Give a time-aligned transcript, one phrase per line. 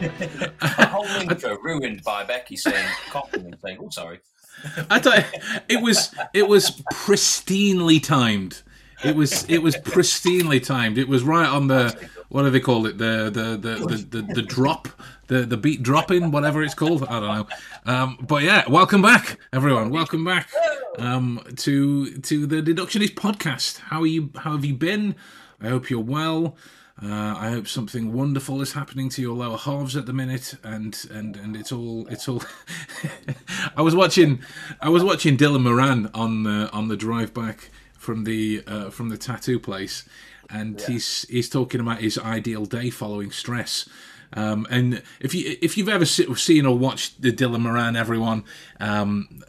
[0.00, 2.86] The whole intro ruined by Becky saying
[3.34, 4.20] and saying, "Oh, sorry."
[4.90, 5.24] I you,
[5.68, 8.62] it was it was pristinely timed.
[9.04, 10.96] It was it was pristinely timed.
[10.96, 12.96] It was right on the what do they call it?
[12.96, 14.88] The the the the, the, the drop,
[15.26, 17.04] the the beat dropping, whatever it's called.
[17.04, 17.46] I don't know.
[17.84, 19.90] Um, but yeah, welcome back, everyone.
[19.90, 20.48] Welcome back
[20.98, 23.78] um, to to the Deductionist podcast.
[23.78, 24.30] How are you?
[24.36, 25.14] How have you been?
[25.60, 26.56] I hope you're well.
[27.02, 30.98] Uh, I hope something wonderful is happening to your lower halves at the minute, and
[31.10, 32.42] and and it's all it's all.
[33.76, 34.40] I was watching,
[34.82, 39.08] I was watching Dylan Moran on the on the drive back from the uh, from
[39.08, 40.04] the tattoo place,
[40.50, 43.88] and he's he's talking about his ideal day following stress.
[44.32, 48.44] Um, and if you if you've ever seen or watched the Dylan Moran, everyone,
[48.78, 49.42] um,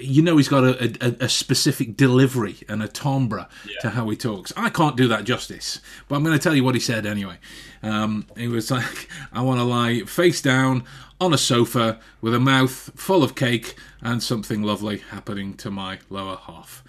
[0.00, 3.48] you know he's got a, a, a specific delivery and a timbre
[3.80, 4.52] to how he talks.
[4.56, 7.38] I can't do that justice, but I'm going to tell you what he said anyway.
[7.82, 10.84] Um, he was like, "I want to lie face down
[11.20, 15.98] on a sofa with a mouth full of cake and something lovely happening to my
[16.10, 16.84] lower half."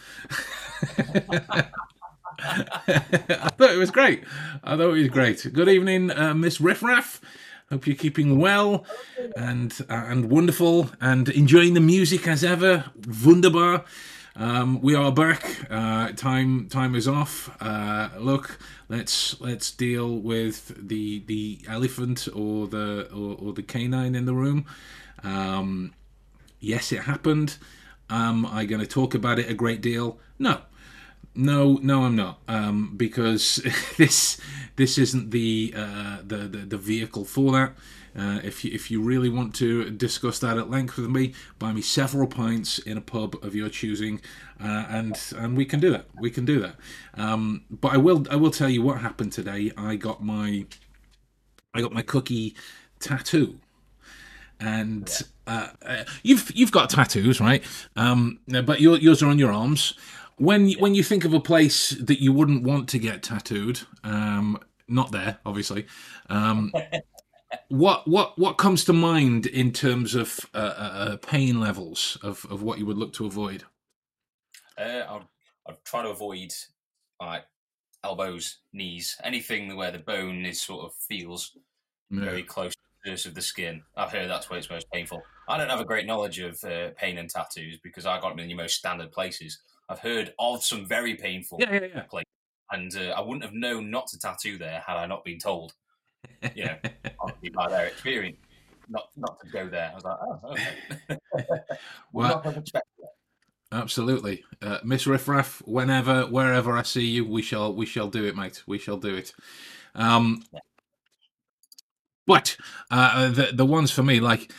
[2.42, 4.24] I thought it was great.
[4.64, 5.52] I thought it was great.
[5.52, 7.20] Good evening, uh, Miss Riffraff.
[7.70, 8.84] Hope you're keeping well
[9.38, 12.86] and uh, and wonderful and enjoying the music as ever.
[13.24, 13.86] Wunderbar.
[14.36, 15.68] Um, we are back.
[15.70, 17.56] Uh, time time is off.
[17.62, 24.16] Uh, look, let's let's deal with the the elephant or the or, or the canine
[24.16, 24.66] in the room.
[25.22, 25.94] Um,
[26.60, 27.58] yes, it happened.
[28.10, 30.18] Am I going to talk about it a great deal?
[30.40, 30.62] No,
[31.40, 33.62] no, no, I'm not, um, because
[33.98, 34.40] this
[34.76, 37.74] this isn't the, uh, the the the vehicle for that.
[38.18, 41.72] Uh, if you if you really want to discuss that at length with me, buy
[41.72, 44.20] me several pints in a pub of your choosing,
[44.62, 46.06] uh, and and we can do that.
[46.20, 46.76] We can do that.
[47.14, 49.72] Um, but I will I will tell you what happened today.
[49.78, 50.66] I got my
[51.74, 52.56] I got my cookie
[53.00, 53.60] tattoo
[54.60, 55.10] and
[55.48, 57.64] uh, uh, you've you've got tattoos, right?
[57.96, 59.94] Um, but your, yours are on your arms.
[60.40, 63.82] When you, when you think of a place that you wouldn't want to get tattooed,
[64.04, 64.58] um,
[64.88, 65.86] not there, obviously.
[66.30, 66.74] Um,
[67.70, 72.46] what what what comes to mind in terms of uh, uh, uh, pain levels of,
[72.50, 73.64] of what you would look to avoid?
[74.78, 75.30] Uh, I'll,
[75.68, 76.54] I'll try to avoid
[77.20, 77.46] like
[78.04, 81.58] elbows, knees, anything where the bone is sort of feels
[82.12, 83.84] very close to the surface of the skin.
[83.96, 85.22] I've heard that's where it's most painful.
[85.48, 88.40] I don't have a great knowledge of uh, pain and tattoos because I got them
[88.40, 89.60] in your most standard places.
[89.90, 92.02] I've heard of some very painful Yeah, yeah, yeah.
[92.04, 92.28] places,
[92.72, 95.74] and uh, I wouldn't have known not to tattoo there had I not been told.
[96.54, 96.78] You know,
[97.54, 98.38] by their experience,
[98.90, 99.92] not not to go there.
[99.92, 101.58] I was like, oh, okay.
[102.14, 103.06] Well, Not as expected.
[103.72, 105.62] Absolutely, uh, Miss Riffraff.
[105.66, 108.64] Whenever, wherever I see you, we shall, we shall do it, mate.
[108.66, 109.32] We shall do it.
[109.94, 110.44] Um,
[112.26, 112.58] but
[112.92, 114.52] uh, the the ones for me, like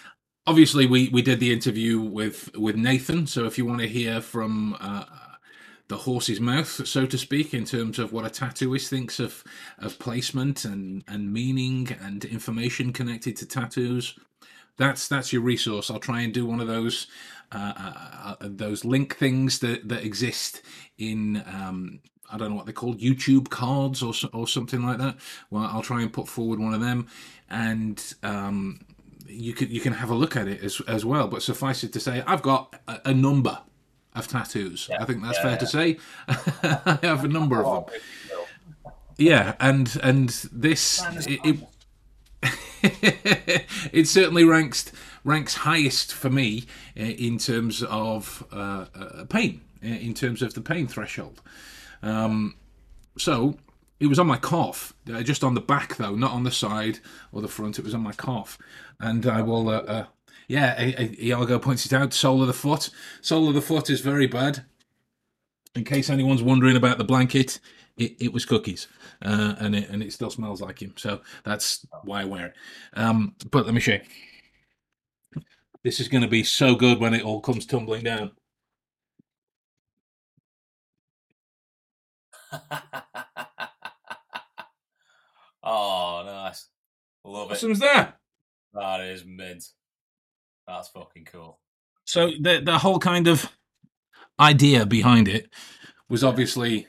[0.46, 3.26] obviously, we we did the interview with with Nathan.
[3.26, 5.04] So if you want to hear from uh,
[5.88, 9.44] the horse's mouth, so to speak, in terms of what a tattooist thinks of
[9.78, 14.18] of placement and and meaning and information connected to tattoos,
[14.76, 15.90] that's that's your resource.
[15.90, 17.06] I'll try and do one of those
[17.52, 20.62] uh, uh, uh, those link things that that exist
[20.98, 22.00] in um,
[22.32, 25.16] I don't know what they're called YouTube cards or or something like that.
[25.50, 27.08] Well, I'll try and put forward one of them,
[27.48, 28.80] and um,
[29.30, 31.28] you can you can have a look at it as as well.
[31.28, 33.58] But suffice it to say, I've got a, a number
[34.14, 34.90] of tattoos.
[34.98, 35.98] I think that's fair to say.
[36.28, 37.94] I have a number of them.
[39.16, 41.60] Yeah, and and this it,
[42.82, 44.90] it, it certainly ranks
[45.24, 46.64] ranks highest for me
[46.98, 51.42] uh, in terms of uh, uh, pain, uh, in terms of the pain threshold.
[52.02, 52.54] Um,
[53.18, 53.56] so
[54.00, 57.00] it was on my calf, uh, just on the back though, not on the side
[57.32, 57.78] or the front.
[57.78, 58.58] It was on my calf,
[58.98, 59.68] and I will.
[59.68, 60.06] Uh, uh,
[60.48, 60.82] yeah,
[61.22, 62.12] Iago points it out.
[62.12, 62.90] Sole of the foot.
[63.20, 64.64] Sole of the foot is very bad.
[65.76, 67.60] In case anyone's wondering about the blanket,
[67.96, 68.88] it, it was cookies,
[69.22, 70.94] uh, and it and it still smells like him.
[70.96, 72.54] So that's why I wear it.
[72.94, 74.00] Um, but let me show you.
[75.84, 78.32] This is going to be so good when it all comes tumbling down.
[85.70, 86.66] oh, nice.
[87.24, 87.54] Love it.
[87.54, 88.14] Awesome's there.
[88.74, 89.64] That is mint.
[90.66, 91.58] That's fucking cool.
[92.04, 93.50] So the the whole kind of
[94.38, 95.50] idea behind it
[96.08, 96.86] was obviously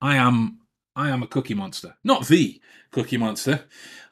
[0.00, 0.60] I am
[0.94, 2.60] I am a cookie monster, not the
[2.90, 3.64] cookie monster.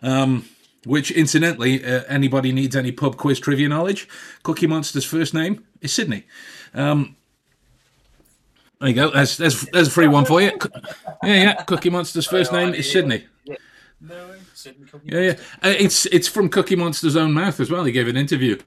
[0.02, 0.46] Um,
[0.84, 4.06] which incidentally, uh, anybody needs any pub quiz trivia knowledge?
[4.42, 6.24] Cookie Monster's first name is Sydney.
[6.74, 7.16] Um,
[8.80, 9.10] there you go.
[9.10, 10.52] There's, there's, there's a free one for you.
[11.22, 11.54] Yeah, yeah.
[11.62, 13.24] Cookie Monster's first name is Sydney.
[14.06, 15.36] No, Sydney Cookie Yeah, yeah.
[15.62, 17.84] Uh, it's it's from Cookie Monster's own mouth as well.
[17.84, 18.58] He gave an interview,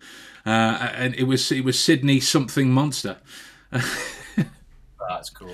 [0.46, 3.18] uh, and it was it was Sydney something monster.
[3.72, 5.54] That's cool.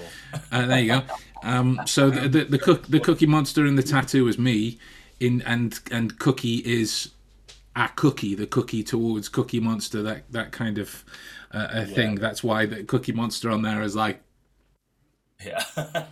[0.51, 1.01] Uh, there you go.
[1.43, 4.79] Um, so the the, the, cook, the Cookie Monster and the tattoo is me,
[5.19, 7.11] in and and Cookie is
[7.75, 11.03] a cookie, the cookie towards Cookie Monster, that that kind of
[11.51, 12.15] uh, a thing.
[12.15, 14.21] That's why the Cookie Monster on there is like
[15.43, 15.63] Yeah.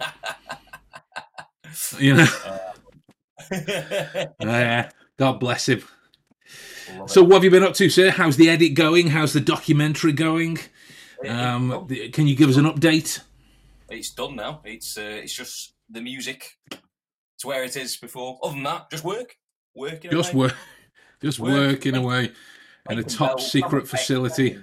[1.97, 2.27] you know.
[2.45, 2.57] Uh,
[5.17, 5.83] God bless him.
[7.07, 8.09] So, what have you been up to, sir?
[8.09, 9.07] How's the edit going?
[9.07, 10.59] How's the documentary going?
[11.27, 13.21] Um, can you give us an update?
[13.91, 14.61] it's done now.
[14.63, 16.57] It's uh, it's just the music.
[17.35, 18.39] It's where it is before.
[18.43, 19.35] Other than that, just work,
[19.75, 20.11] working.
[20.11, 20.55] Just work,
[21.21, 21.51] just Work.
[21.51, 22.31] working away
[22.89, 24.59] in a top secret facility.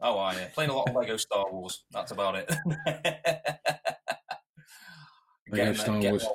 [0.00, 0.48] Oh, I yeah.
[0.54, 1.84] Playing a lot of Lego Star Wars.
[1.90, 2.52] That's about it.
[5.52, 6.26] Getting Star Wars.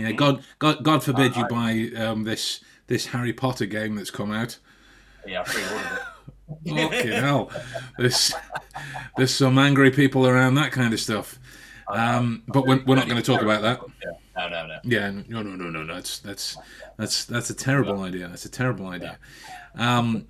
[0.00, 4.32] Yeah, God, God, God forbid you buy um, this this Harry Potter game that's come
[4.32, 4.58] out.
[5.26, 6.90] Yeah, I pre-ordered it.
[6.92, 7.50] Fucking hell,
[7.98, 8.34] there's
[9.16, 11.38] there's some angry people around that kind of stuff.
[11.88, 13.80] Um, but we're, we're not going to talk about that.
[14.36, 14.78] No, no, no.
[14.84, 15.94] Yeah, no, no, no, no, no.
[15.94, 16.56] That's that's
[16.96, 18.28] that's that's a terrible idea.
[18.28, 19.18] That's a terrible idea.
[19.74, 20.26] Um,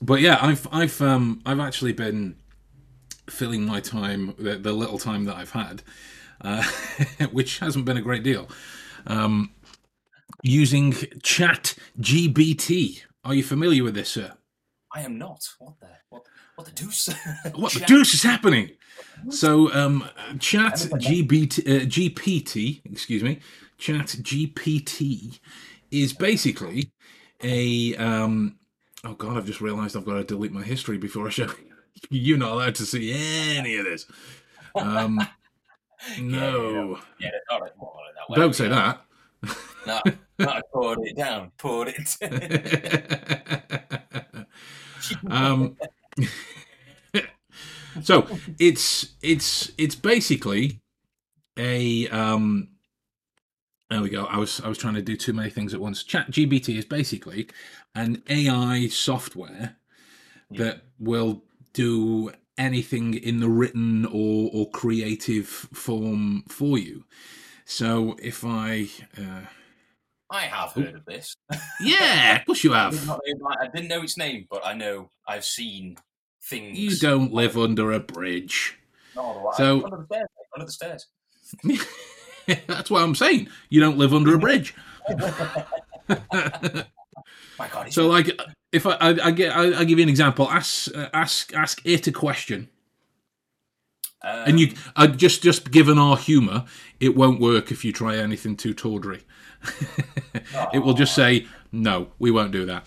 [0.00, 2.36] but yeah, I've I've um, I've actually been
[3.28, 5.82] filling my time, the, the little time that I've had,
[6.40, 6.64] uh,
[7.32, 8.48] which hasn't been a great deal,
[9.06, 9.50] um,
[10.42, 10.92] using
[11.22, 13.02] Chat GBT.
[13.24, 14.32] Are you familiar with this, sir?
[14.94, 15.48] I am not.
[15.58, 16.22] What the what?
[16.56, 17.08] What the deuce?
[17.54, 18.70] What the deuce is happening?
[19.30, 20.08] So, um,
[20.38, 23.40] Chat GBT, uh, GPT, excuse me,
[23.78, 25.40] Chat GPT
[25.90, 26.92] is basically
[27.42, 27.96] a.
[27.96, 28.58] Um,
[29.04, 31.48] oh God, I've just realised I've got to delete my history before I show.
[32.10, 34.06] You're not allowed to see any of this.
[34.74, 35.20] Um,
[36.20, 37.60] no, Yeah, well,
[38.14, 38.36] that way.
[38.36, 39.00] don't say that.
[39.86, 40.00] No,
[40.38, 41.52] no, put it down.
[41.58, 42.16] Put it.
[45.30, 45.76] um,
[48.02, 48.26] so
[48.58, 50.80] it's it's it's basically
[51.58, 52.68] a um,
[53.90, 54.24] there we go.
[54.24, 56.02] I was I was trying to do too many things at once.
[56.02, 57.48] Chat GBT is basically
[57.94, 59.76] an AI software
[60.50, 61.42] that will
[61.74, 67.04] do anything in the written or or creative form for you.
[67.64, 69.46] So if I uh,
[70.30, 71.36] I have heard of this.
[71.80, 73.06] yeah, of course you I did have.
[73.06, 73.20] not
[73.60, 75.96] I didn't know its name, but I know I've seen
[76.42, 76.78] things.
[76.78, 78.78] You don't live under a bridge.
[79.16, 80.28] No, So- under the stairs.
[80.54, 81.06] Under the stairs.
[82.66, 83.48] That's what I'm saying.
[83.70, 84.74] You don't live under a bridge.
[87.58, 87.92] My God.
[87.92, 88.30] So, like,
[88.74, 90.50] if I, I, I get, I, I give you an example.
[90.50, 92.68] Ask, uh, ask, ask it a question,
[94.22, 96.64] um, and you, uh, just, just given our humour,
[96.98, 99.22] it won't work if you try anything too tawdry.
[100.72, 102.84] it will just say, "No, we won't do that."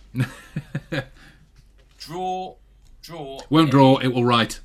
[1.98, 2.56] draw,
[3.02, 3.40] draw.
[3.50, 3.98] won't a- draw.
[3.98, 4.60] It will write.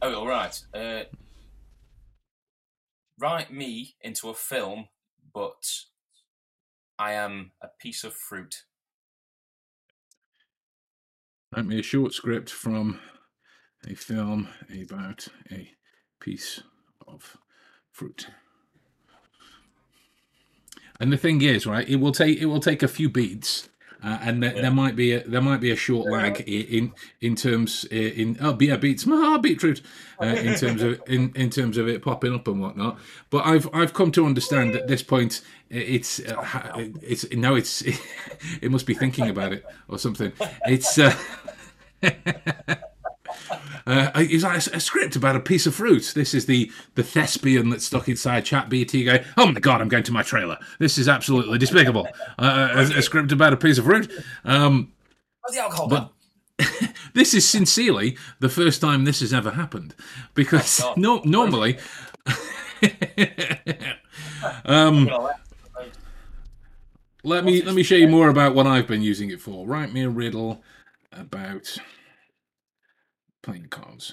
[0.00, 0.62] Oh, it all right.
[0.74, 1.04] Uh,
[3.18, 4.88] write me into a film,
[5.32, 5.64] but
[6.98, 8.64] I am a piece of fruit.
[11.54, 13.00] Write me a short script from
[13.88, 14.48] a film
[14.82, 15.70] about a
[16.20, 16.62] piece
[17.06, 17.36] of
[17.92, 18.26] fruit.
[20.98, 21.88] And the thing is, right?
[21.88, 23.68] It will take it will take a few beats,
[24.02, 27.36] uh, and there, there might be a, there might be a short lag in in
[27.36, 29.82] terms in oh yeah beats ah beetroot
[30.20, 32.98] uh, in terms of in, in terms of it popping up and whatnot.
[33.30, 37.82] But I've I've come to understand at this point it's uh, it's no it's
[38.62, 40.32] it must be thinking about it or something.
[40.66, 40.98] It's.
[40.98, 41.14] Uh,
[43.86, 46.10] Uh, it's like a, a script about a piece of fruit.
[46.16, 49.86] This is the the thespian that's stuck inside Chat BT going, oh my god, I'm
[49.88, 50.58] going to my trailer.
[50.80, 52.08] This is absolutely despicable.
[52.36, 54.10] Uh, a, a script about a piece of fruit.
[54.44, 54.92] Um,
[55.48, 55.86] Oh, the alcohol.
[55.88, 56.12] But-
[57.14, 59.94] this is sincerely the first time this has ever happened
[60.34, 61.78] because Oh, no, normally.
[64.64, 65.08] um,
[67.26, 69.66] let me let me show you more about what I've been using it for.
[69.66, 70.62] Write me a riddle
[71.12, 71.76] about
[73.42, 74.12] playing cards.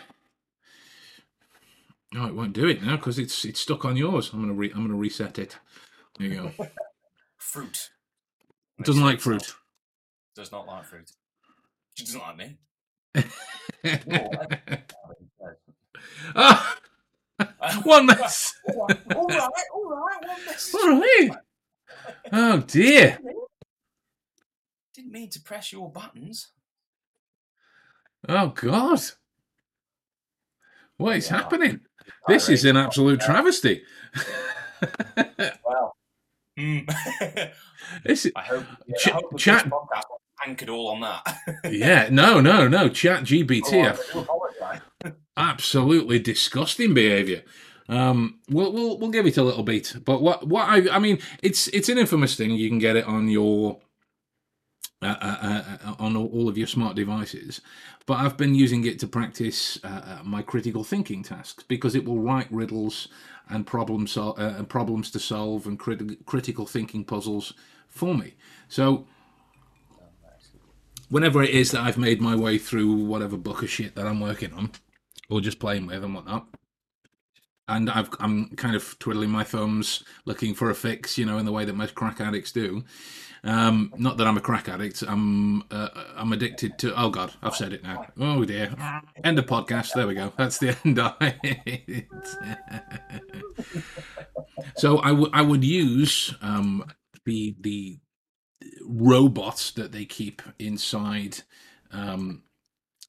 [2.11, 4.31] No, it won't do it now because it's it's stuck on yours.
[4.33, 5.57] I'm gonna re- I'm gonna reset it.
[6.17, 6.67] There you go.
[7.37, 7.89] fruit.
[8.79, 9.53] It doesn't like fruit.
[10.35, 11.11] Does not like fruit.
[11.95, 12.57] She doesn't like me.
[16.35, 16.75] ah,
[17.83, 18.55] one mess.
[18.67, 20.27] all right, all right, all right.
[20.27, 20.73] One message.
[20.73, 21.29] All right.
[22.31, 23.19] Oh dear.
[24.95, 26.51] Didn't mean to press your buttons.
[28.27, 28.99] Oh God.
[30.97, 31.37] What is Yeah.
[31.37, 31.81] happening?
[32.27, 33.83] This is an absolute travesty.
[35.65, 35.95] Well,
[36.59, 36.85] Mm.
[38.05, 40.03] This is, I hope, yeah, Ch- I hope chat- this
[40.45, 41.37] anchored all on that.
[41.71, 42.89] yeah, no, no, no.
[43.01, 47.43] Chat GBT, Oh, absolutely disgusting behaviour.
[47.89, 51.19] Um, we'll we'll we'll give it a little beat, but what what I I mean,
[51.41, 52.51] it's it's an infamous thing.
[52.51, 53.79] You can get it on your
[55.01, 57.59] uh, uh, uh, on all of your smart devices,
[58.05, 62.05] but I've been using it to practice uh, uh, my critical thinking tasks because it
[62.05, 63.09] will write riddles
[63.49, 67.53] and problems sol- uh, and problems to solve and crit- critical thinking puzzles
[67.89, 68.35] for me.
[68.69, 69.05] So
[71.09, 74.21] whenever it is that I've made my way through whatever book of shit that I'm
[74.21, 74.71] working on
[75.29, 76.47] or just playing with and whatnot,
[77.67, 81.45] and I've, I'm kind of twiddling my thumbs looking for a fix, you know, in
[81.45, 82.83] the way that most crack addicts do.
[83.45, 85.01] Um, not that I'm a crack addict.
[85.01, 86.97] I'm uh, I'm addicted to.
[86.97, 88.05] Oh God, I've said it now.
[88.17, 88.73] Oh dear.
[89.23, 89.93] End of podcast.
[89.93, 90.31] There we go.
[90.37, 92.07] That's the end of it.
[94.77, 96.85] so I would I would use um,
[97.25, 97.99] the the
[98.85, 101.39] robots that they keep inside
[101.91, 102.43] um,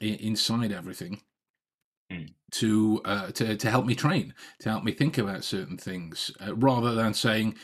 [0.01, 1.21] inside everything
[2.11, 2.27] Hmm.
[2.55, 6.55] To uh, to to help me train, to help me think about certain things, uh,
[6.55, 7.57] rather than saying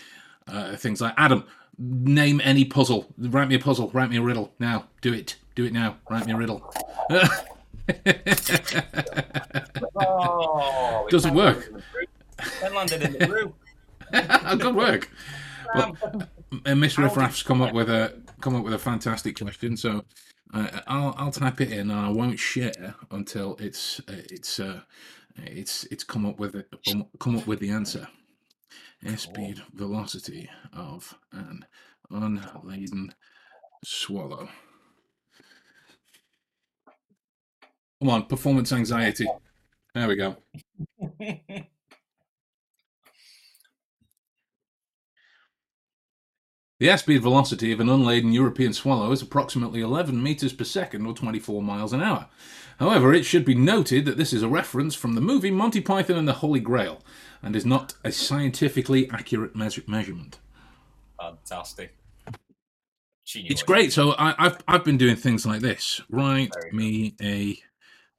[0.49, 1.45] uh, things like Adam,
[1.79, 5.65] name any puzzle, write me a puzzle, write me a riddle now, do it, do
[5.65, 6.73] it now, write me a riddle.
[9.97, 11.59] Oh, Doesn't work.
[11.59, 12.07] it in the brew.
[12.61, 13.55] Then landed in the brew.
[14.59, 15.11] Good work.
[15.75, 15.97] Um,
[16.65, 20.05] And Miss Riff Raff's come up with a come up with a fantastic question, so
[20.53, 24.81] uh, I'll I'll type it in and I won't share until it's uh, it's uh,
[25.37, 26.69] it's it's come up with it
[27.19, 28.09] come up with the answer.
[29.05, 31.65] Airspeed velocity of an
[32.11, 33.15] unladen
[33.83, 34.49] swallow.
[38.01, 39.27] Come on, performance anxiety.
[39.95, 40.37] There we go.
[46.81, 51.13] The airspeed velocity of an unladen European swallow is approximately 11 meters per second or
[51.13, 52.27] 24 miles an hour.
[52.79, 56.17] However, it should be noted that this is a reference from the movie Monty Python
[56.17, 57.03] and the Holy Grail
[57.43, 60.39] and is not a scientifically accurate measure- measurement.
[61.21, 61.95] Fantastic.
[63.51, 63.93] It's great.
[63.93, 66.01] So I, I've I've been doing things like this.
[66.09, 67.59] Write me a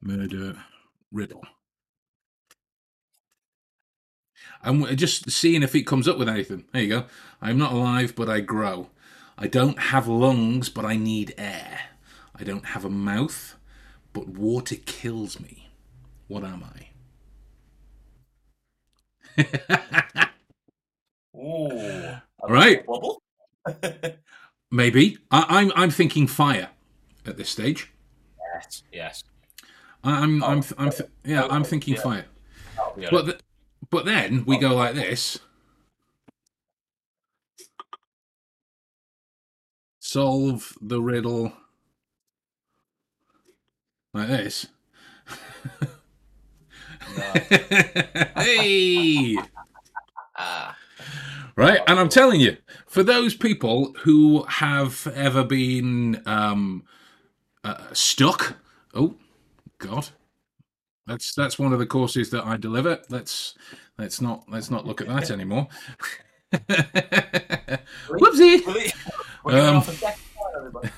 [0.00, 0.54] murder
[1.10, 1.42] riddle.
[4.64, 6.64] We're just seeing if it comes up with anything.
[6.72, 7.04] There you go.
[7.40, 8.90] I'm not alive, but I grow.
[9.36, 11.80] I don't have lungs, but I need air.
[12.36, 13.56] I don't have a mouth,
[14.12, 15.70] but water kills me.
[16.28, 16.88] What am I?
[21.36, 22.16] Ooh.
[22.48, 22.84] Right.
[24.70, 26.70] Maybe I, I'm I'm thinking fire
[27.26, 27.90] at this stage.
[28.54, 28.82] yes.
[28.92, 29.24] Yes.
[30.04, 32.00] I- I'm I'm Oh, I'm th- yeah I'm thinking yeah.
[32.00, 32.24] fire.
[32.96, 33.06] Be
[33.92, 35.38] But then we go like this.
[40.00, 41.52] Solve the riddle
[44.14, 44.66] like this.
[48.36, 49.36] hey!
[51.54, 52.56] Right, and I'm telling you,
[52.86, 56.84] for those people who have ever been um,
[57.62, 58.56] uh, stuck,
[58.94, 59.16] oh
[59.76, 60.08] God,
[61.06, 62.98] that's that's one of the courses that I deliver.
[63.08, 63.54] Let's
[63.98, 65.68] let's not let's not look at that anymore.
[68.08, 68.94] Whoopsie!
[69.46, 70.18] Um, off a deck
[70.54, 70.88] everybody.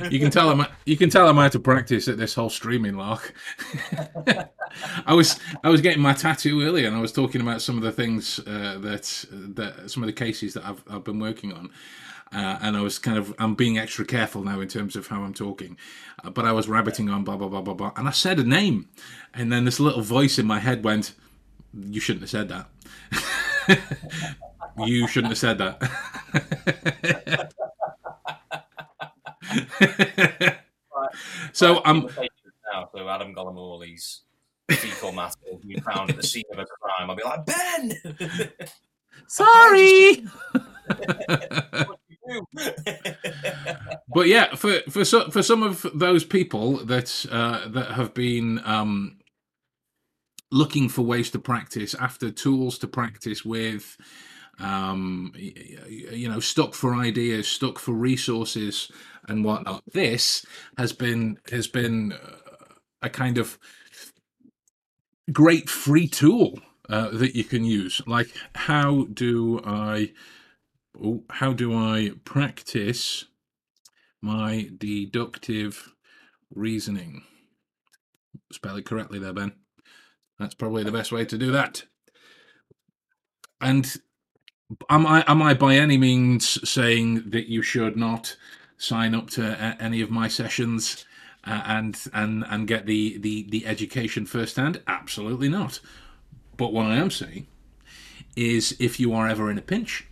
[0.10, 2.96] you can tell him you can tell him how to practice at this whole streaming
[2.96, 3.34] lark.
[5.06, 7.82] I was I was getting my tattoo earlier, and I was talking about some of
[7.82, 11.70] the things uh, that that some of the cases that I've I've been working on.
[12.34, 15.22] Uh, and I was kind of I'm being extra careful now in terms of how
[15.22, 15.76] I'm talking,
[16.24, 18.44] uh, but I was rabbiting on blah blah blah blah blah, and I said a
[18.44, 18.88] name,
[19.32, 21.12] and then this little voice in my head went,
[21.72, 22.68] "You shouldn't have said that.
[24.86, 25.80] you shouldn't have said that."
[31.52, 32.08] so I'm
[32.72, 32.88] now.
[32.94, 34.22] So Adam Golamorley's
[34.70, 37.10] fecal matter will be found at the scene of a crime.
[37.10, 37.92] I'll be like, Ben,
[39.26, 40.24] sorry.
[44.08, 48.60] but yeah, for for so, for some of those people that uh, that have been
[48.64, 49.18] um,
[50.50, 53.96] looking for ways to practice after tools to practice with,
[54.60, 58.90] um, you know, stuck for ideas, stuck for resources
[59.28, 59.82] and whatnot.
[59.92, 60.44] This
[60.78, 62.36] has been has been uh,
[63.02, 63.58] a kind of
[65.32, 68.00] great free tool uh, that you can use.
[68.06, 70.12] Like, how do I?
[71.02, 73.24] Oh, how do I practice
[74.22, 75.92] my deductive
[76.54, 77.24] reasoning?
[78.52, 79.52] Spell it correctly there, Ben.
[80.38, 81.84] That's probably the best way to do that.
[83.60, 83.96] And
[84.88, 88.36] am I am I by any means saying that you should not
[88.76, 91.04] sign up to a- any of my sessions
[91.44, 94.82] uh, and and and get the the the education firsthand?
[94.86, 95.80] Absolutely not.
[96.56, 97.46] But what I am saying
[98.36, 100.06] is, if you are ever in a pinch,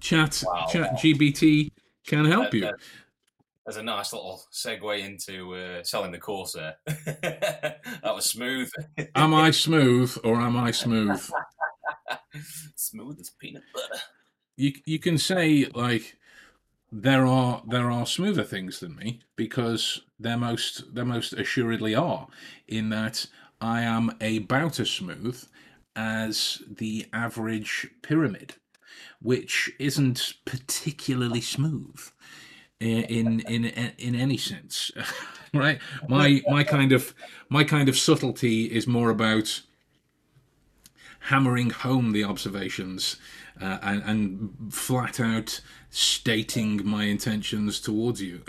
[0.00, 0.66] chat Wow.
[0.70, 1.70] chat GBT
[2.06, 2.66] can help you.
[2.66, 2.76] Uh, uh,
[3.64, 6.76] There's a nice little segue into uh, selling the course there.
[6.86, 8.70] that was smooth.
[9.14, 11.20] Am I smooth or am I smooth?
[12.76, 14.00] smooth as peanut butter.
[14.56, 16.16] you you can say like
[16.92, 22.28] there are there are smoother things than me because there most there most assuredly are
[22.68, 23.26] in that
[23.60, 25.42] I am about as smooth
[25.94, 28.54] as the average pyramid,
[29.26, 32.00] which isn't particularly smooth
[32.78, 34.92] in in in, any sense,
[35.54, 35.80] right?
[36.08, 37.12] My my kind of
[37.48, 39.62] my kind of subtlety is more about
[41.18, 43.16] hammering home the observations
[43.60, 48.42] uh, and, and flat out stating my intentions towards you.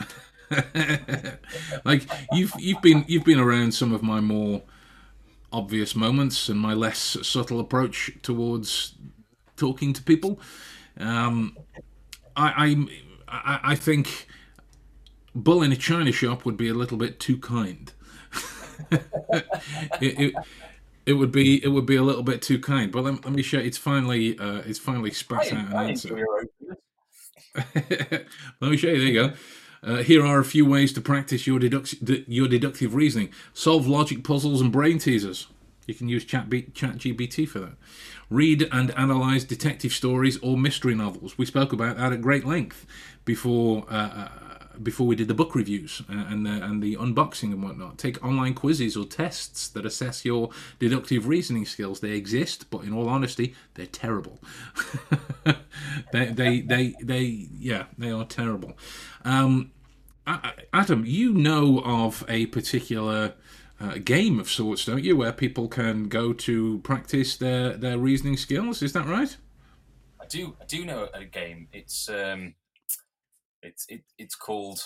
[1.86, 4.62] like you've you've been you've been around some of my more
[5.52, 8.94] obvious moments and my less subtle approach towards
[9.58, 10.40] talking to people.
[11.00, 11.58] Um,
[12.36, 12.88] I,
[13.28, 14.28] I I think
[15.36, 17.92] bull in a china shop would be a little bit too kind.
[18.92, 19.44] it,
[20.02, 20.34] it,
[21.06, 22.92] it would be it would be a little bit too kind.
[22.92, 23.60] But let, let me show.
[23.60, 26.10] You it's finally uh, it's finally spat out an answer.
[26.10, 26.80] enjoy your openness.
[28.62, 29.00] Let me show you.
[29.00, 29.34] There you go.
[29.84, 31.96] Uh, here are a few ways to practice your, deduct-
[32.28, 33.30] your deductive reasoning.
[33.54, 35.48] Solve logic puzzles and brain teasers.
[35.86, 37.74] You can use Chat, B- Chat GBT for that.
[38.30, 41.38] Read and analyze detective stories or mystery novels.
[41.38, 42.86] We spoke about that at great length
[43.24, 44.30] before uh, uh,
[44.82, 47.98] before we did the book reviews uh, and the, and the unboxing and whatnot.
[47.98, 52.00] Take online quizzes or tests that assess your deductive reasoning skills.
[52.00, 54.40] They exist, but in all honesty, they're terrible.
[56.12, 58.78] they, they, they, they, yeah, they are terrible.
[59.26, 59.72] Um,
[60.74, 63.34] Adam, you know of a particular
[63.80, 68.38] uh, game of sorts, don't you, where people can go to practice their, their reasoning
[68.38, 68.82] skills?
[68.82, 69.36] Is that right?
[70.22, 70.56] I do.
[70.62, 71.68] I do know a game.
[71.72, 72.56] It's um,
[73.62, 74.82] it's it, it's called.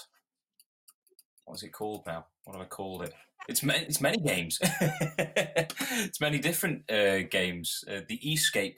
[1.46, 2.26] What is it called now?
[2.44, 3.14] What have I called it?
[3.50, 4.60] It's ma- it's many games.
[5.18, 7.84] it's many different uh, games.
[7.90, 8.78] Uh, the Escape,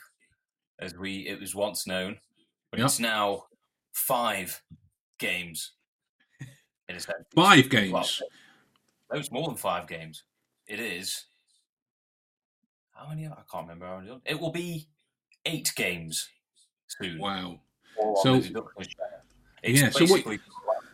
[0.79, 2.17] as we it was once known,
[2.71, 2.85] but Yeah.
[2.85, 3.45] it's now
[3.93, 4.61] five
[5.19, 5.73] games.
[6.89, 7.17] In a sense.
[7.35, 8.21] Five Well, games.
[9.13, 10.23] No, it's more than five games.
[10.67, 11.25] It is.
[12.91, 13.27] How many?
[13.27, 13.85] I can't remember.
[13.87, 14.21] How many.
[14.25, 14.87] It will be
[15.45, 16.29] eight games
[16.87, 17.19] soon.
[17.19, 17.59] Wow.
[17.97, 19.23] or So- the deduction share.
[19.61, 20.39] It's Yeah, so what-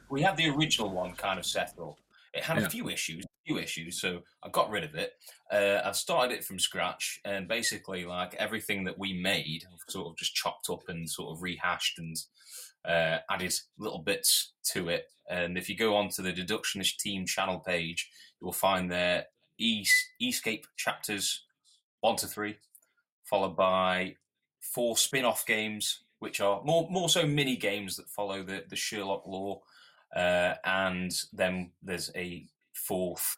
[0.09, 1.97] we had the original one kind of set up.
[2.33, 2.65] It had Yeah.
[2.65, 5.17] a few issues, a few issues, so I got rid of it.
[5.49, 10.17] Uh, I started it from scratch, and basically, like everything that we made, sort of
[10.17, 12.17] just chopped up and sort of rehashed and
[12.85, 15.05] uh, added little bits to it.
[15.29, 19.25] And if you go onto the Deductionist Team channel page, you will find their
[20.21, 21.43] Escape chapters
[22.01, 22.57] one to three,
[23.25, 24.15] followed by
[24.59, 29.27] four spin-off games, which are more more so mini games that follow the, the Sherlock
[29.27, 29.61] lore,
[30.15, 33.37] uh, and then there's a fourth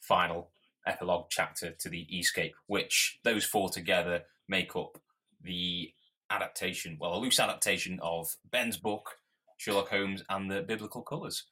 [0.00, 0.50] final
[0.86, 4.98] epilogue chapter to the Escape, which those four together make up
[5.42, 5.92] the
[6.30, 9.10] adaptation, well, a loose adaptation of Ben's book,
[9.56, 11.44] Sherlock Holmes and the Biblical Colours.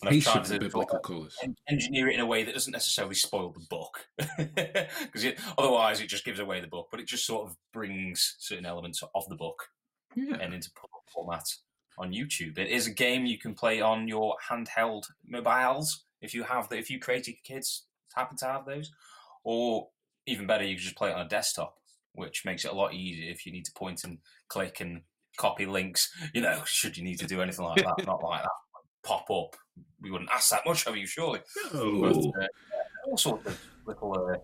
[0.00, 1.36] And I've tried to biblical colours.
[1.68, 4.06] engineer it in a way that doesn't necessarily spoil the book,
[4.38, 5.26] because
[5.58, 6.88] otherwise it just gives away the book.
[6.90, 9.68] But it just sort of brings certain elements of the book
[10.14, 10.36] Yeah.
[10.40, 10.70] and into
[11.12, 11.44] format
[11.98, 12.58] on YouTube.
[12.58, 16.78] It is a game you can play on your handheld mobiles if you have the,
[16.78, 18.92] if you creative kids happen to have those,
[19.44, 19.88] or
[20.26, 21.76] even better, you can just play it on a desktop,
[22.14, 25.02] which makes it a lot easier if you need to point and click and
[25.38, 26.10] copy links.
[26.34, 28.50] You know, should you need to do anything like that, not like that
[29.04, 29.56] pop up.
[30.00, 31.40] We wouldn't ask that much of you, surely.
[31.72, 32.32] But, Oh.
[32.40, 32.46] uh,
[33.06, 34.36] all sorts of little uh,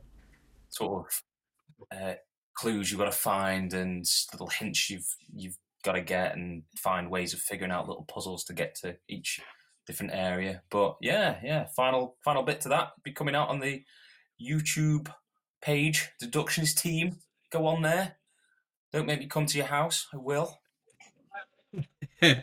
[0.69, 2.15] sort of uh,
[2.55, 7.09] clues you've got to find and little hints you've you've got to get and find
[7.09, 9.41] ways of figuring out little puzzles to get to each
[9.87, 10.61] different area.
[10.71, 13.85] But yeah, yeah, final final bit to that be coming out on the
[14.43, 15.09] YouTube
[15.63, 17.17] page, Deductions Team.
[17.51, 18.17] Go on there.
[18.93, 20.07] Don't make me come to your house.
[20.13, 20.59] I will.
[22.23, 22.43] and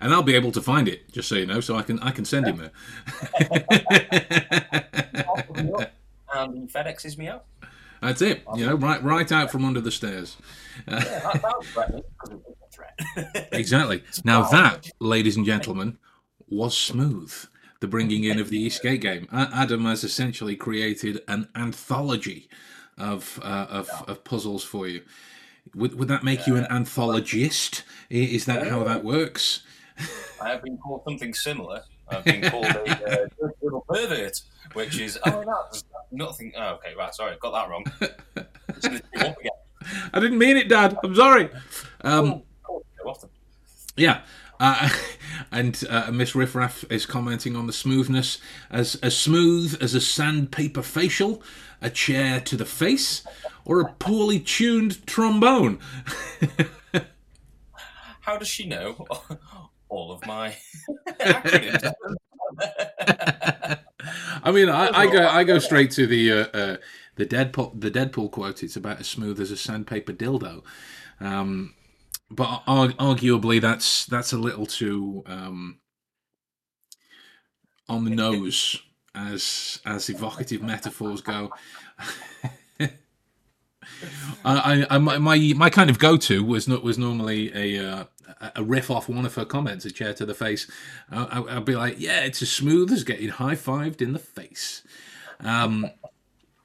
[0.00, 2.24] I'll be able to find it, just so you know, so I can I can
[2.24, 2.72] send him there.
[6.36, 7.44] And FedExes me out.
[8.02, 8.42] That's it.
[8.56, 10.36] You know, right right out from under the stairs.
[10.88, 13.48] Yeah, that, that was threatening because it was a threat.
[13.52, 14.02] Exactly.
[14.24, 15.98] Now that, ladies and gentlemen,
[16.48, 17.32] was smooth.
[17.80, 19.28] The bringing in of the Escape game.
[19.32, 22.48] Adam has essentially created an anthology
[22.98, 25.02] of uh, of, of puzzles for you.
[25.74, 27.82] Would would that make you an anthologist?
[28.10, 29.62] Is that how that works?
[30.42, 31.82] I have been called something similar.
[32.08, 34.40] I've been called a uh, little pervert,
[34.74, 36.52] which is oh there's nothing.
[36.56, 37.84] Oh, okay, right, sorry, got that wrong.
[38.68, 39.50] It's gonna do up again.
[40.12, 40.96] I didn't mean it, Dad.
[41.02, 41.48] I'm sorry.
[42.02, 43.28] Um, Oh, off the-
[43.96, 44.22] Yeah.
[44.60, 44.88] Uh,
[45.52, 48.38] and uh, Miss Riffraff is commenting on the smoothness
[48.70, 51.42] as as smooth as a sandpaper facial,
[51.80, 53.24] a chair to the face,
[53.64, 55.78] or a poorly tuned trombone.
[58.20, 59.06] How does she know
[59.88, 60.56] all of my
[61.20, 61.92] acronyms?
[64.42, 66.76] I mean, I, I go I go straight to the uh, uh,
[67.16, 68.62] the Deadpool the Deadpool quote.
[68.62, 70.62] It's about as smooth as a sandpaper dildo.
[71.20, 71.74] Um,
[72.34, 75.78] but ar- arguably, that's that's a little too um,
[77.88, 78.80] on the nose
[79.14, 81.52] as as evocative metaphors go.
[84.44, 88.04] I, I, my, my my kind of go to was not was normally a uh,
[88.56, 90.70] a riff off one of her comments, a chair to the face.
[91.10, 94.18] I, I, I'd be like, yeah, it's as smooth as getting high fived in the
[94.18, 94.82] face.
[95.40, 95.86] Um,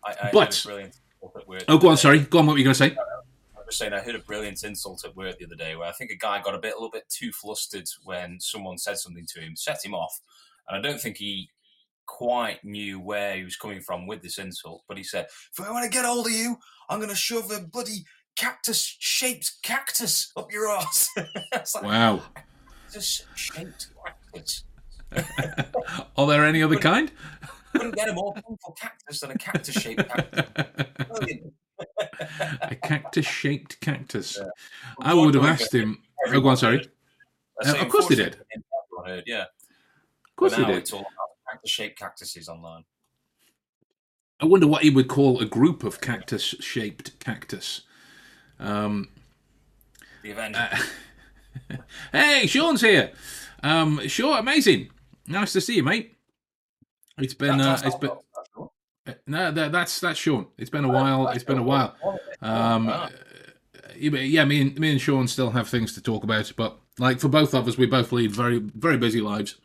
[0.05, 1.63] I, I But- heard brilliant insult at work.
[1.67, 2.47] oh, go on, sorry, go on.
[2.47, 2.95] What were you going to say?
[3.69, 6.10] Was saying I heard a brilliant insult at work the other day where I think
[6.10, 9.41] a guy got a bit a little bit too flustered when someone said something to
[9.41, 10.21] him, set him off,
[10.67, 11.51] and I don't think he
[12.08, 14.82] quite knew where he was coming from with this insult.
[14.88, 16.58] But he said, "If I want to get hold of you,
[16.89, 18.05] I'm going to shove a bloody
[18.36, 21.08] cactus-shaped cactus up your ass."
[21.75, 22.23] like Wow.
[22.88, 24.63] cactus-shaped cactus.
[26.17, 27.12] Are there any other kind?
[27.73, 31.43] Couldn't get a more painful cactus than a cactus-shaped cactus.
[32.62, 34.38] A cactus shaped cactus.
[34.39, 34.48] Yeah.
[35.02, 36.00] I would have asked him.
[36.28, 36.86] Oh, go on, sorry.
[37.65, 38.38] Uh, of course they did.
[39.06, 39.44] heard, yeah.
[39.44, 40.76] Of course they did.
[40.76, 42.84] it's all about cactus-shaped cactuses online.
[44.42, 47.84] I wonder what he would call a group of cactus shaped cactus.
[48.60, 49.08] Um,
[50.24, 50.62] The Avengers.
[51.72, 51.76] Uh,
[52.12, 53.13] hey, Sean's here.
[53.63, 54.89] Um, sure, amazing.
[55.26, 56.18] Nice to see you, mate.
[57.18, 58.26] It's been uh, it's been that's- that's cool.
[59.28, 60.48] No, that, that's that's Sean.
[60.58, 61.28] It's been a while.
[61.30, 61.95] It's been a while.
[62.41, 63.10] Um, Ah,
[63.98, 67.28] yeah, me and me and Sean still have things to talk about, but like for
[67.30, 69.56] both of us, we both lead very very busy lives.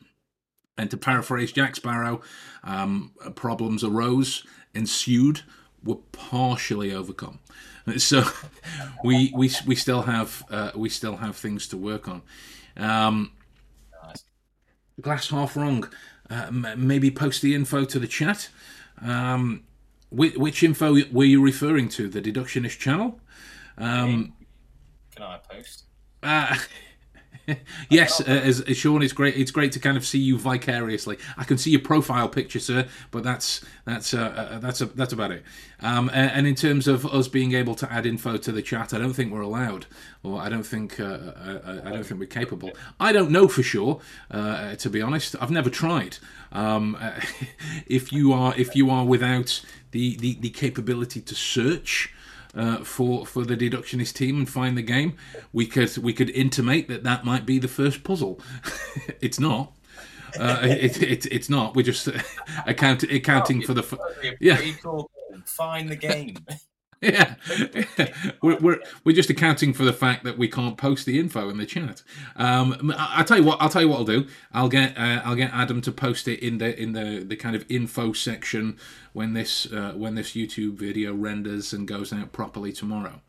[0.77, 2.21] And to paraphrase Jack Sparrow,
[2.65, 5.43] um, problems arose, ensued,
[5.85, 7.39] were partially overcome.
[7.99, 8.25] So
[9.05, 12.23] we we we still have uh, we still have things to work on.
[12.79, 13.33] Um,
[15.01, 15.89] glass half wrong.
[16.31, 18.49] Uh, m- maybe post the info to the chat.
[19.03, 19.65] Um,
[20.11, 22.09] which, which info were you referring to?
[22.09, 23.21] The deductionist channel?
[23.77, 24.35] Um,
[25.15, 25.85] Can I post?
[26.23, 26.57] uh,
[27.91, 29.37] yes, uh, as, as Sean, it's great.
[29.37, 31.19] It's great to kind of see you vicariously.
[31.37, 35.13] I can see your profile picture, sir, but that's that's uh, uh, that's uh, that's
[35.13, 35.43] about it.
[35.81, 38.95] Um, and, and in terms of us being able to add info to the chat,
[38.95, 39.87] I don't think we're allowed,
[40.23, 42.73] or I don't think uh, I, I don't think we're capable.
[42.99, 45.37] I don't know for sure, uh, to be honest.
[45.41, 46.19] I've never tried.
[46.53, 47.21] Um, uh,
[47.87, 52.13] if you are if you are without the, the, the capability to search
[52.57, 55.15] uh, for for the deductionist team and find the game,
[55.53, 58.41] we could we could intimate that that might be the first puzzle.
[59.21, 59.73] it's not.
[60.39, 61.77] Uh, it, it, it's not.
[61.77, 62.09] We're just
[62.67, 63.83] account, accounting for the.
[63.83, 64.57] f- That'd be a Yeah.
[64.57, 65.43] pretty cool game.
[65.47, 66.37] Find the game.
[67.01, 67.35] Yeah,
[68.43, 71.59] we're, we're we're just accounting for the fact that we can't post the info in
[71.59, 72.03] the chat.
[72.37, 73.61] Um, I, will tell you what.
[73.61, 74.27] I'll tell you what I'll do.
[74.53, 77.57] I'll get uh, I'll get Adam to post it in the in the, the kind
[77.57, 78.79] of info section
[79.13, 83.21] when this uh, when this YouTube video renders and goes out properly tomorrow.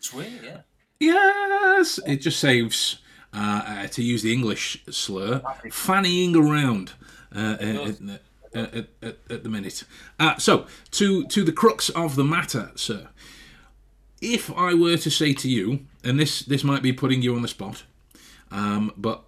[0.00, 0.60] Sweet, yeah.
[1.00, 2.98] Yes, it just saves
[3.32, 6.92] uh, uh, to use the English slur, fannying around
[7.34, 7.56] uh,
[8.54, 9.84] at, at, at, the minute.
[10.18, 13.08] Uh, so, to to the crux of the matter, sir.
[14.20, 17.42] If I were to say to you, and this this might be putting you on
[17.42, 17.84] the spot,
[18.50, 19.24] um, but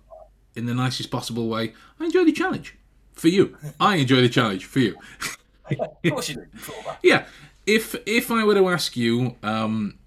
[0.55, 2.77] in the nicest possible way, I enjoy the challenge
[3.13, 3.57] for you.
[3.79, 4.97] I enjoy the challenge for you.
[5.69, 6.47] Of course you do.
[7.03, 7.25] Yeah.
[7.67, 9.99] If if I were to ask you um,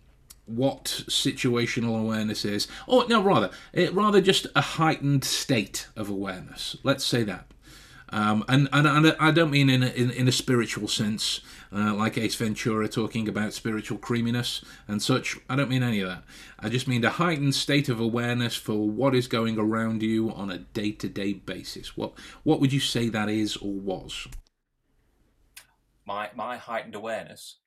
[0.45, 6.77] what situational awareness is, or no, rather, it, rather just a heightened state of awareness.
[6.83, 7.48] Let's say that.
[8.11, 11.41] Um, and, and and I don't mean in a, in, in a spiritual sense,
[11.71, 15.37] uh, like Ace Ventura talking about spiritual creaminess and such.
[15.47, 16.23] I don't mean any of that.
[16.59, 20.49] I just mean a heightened state of awareness for what is going around you on
[20.49, 21.95] a day to day basis.
[21.95, 24.27] What what would you say that is or was?
[26.05, 27.58] My my heightened awareness.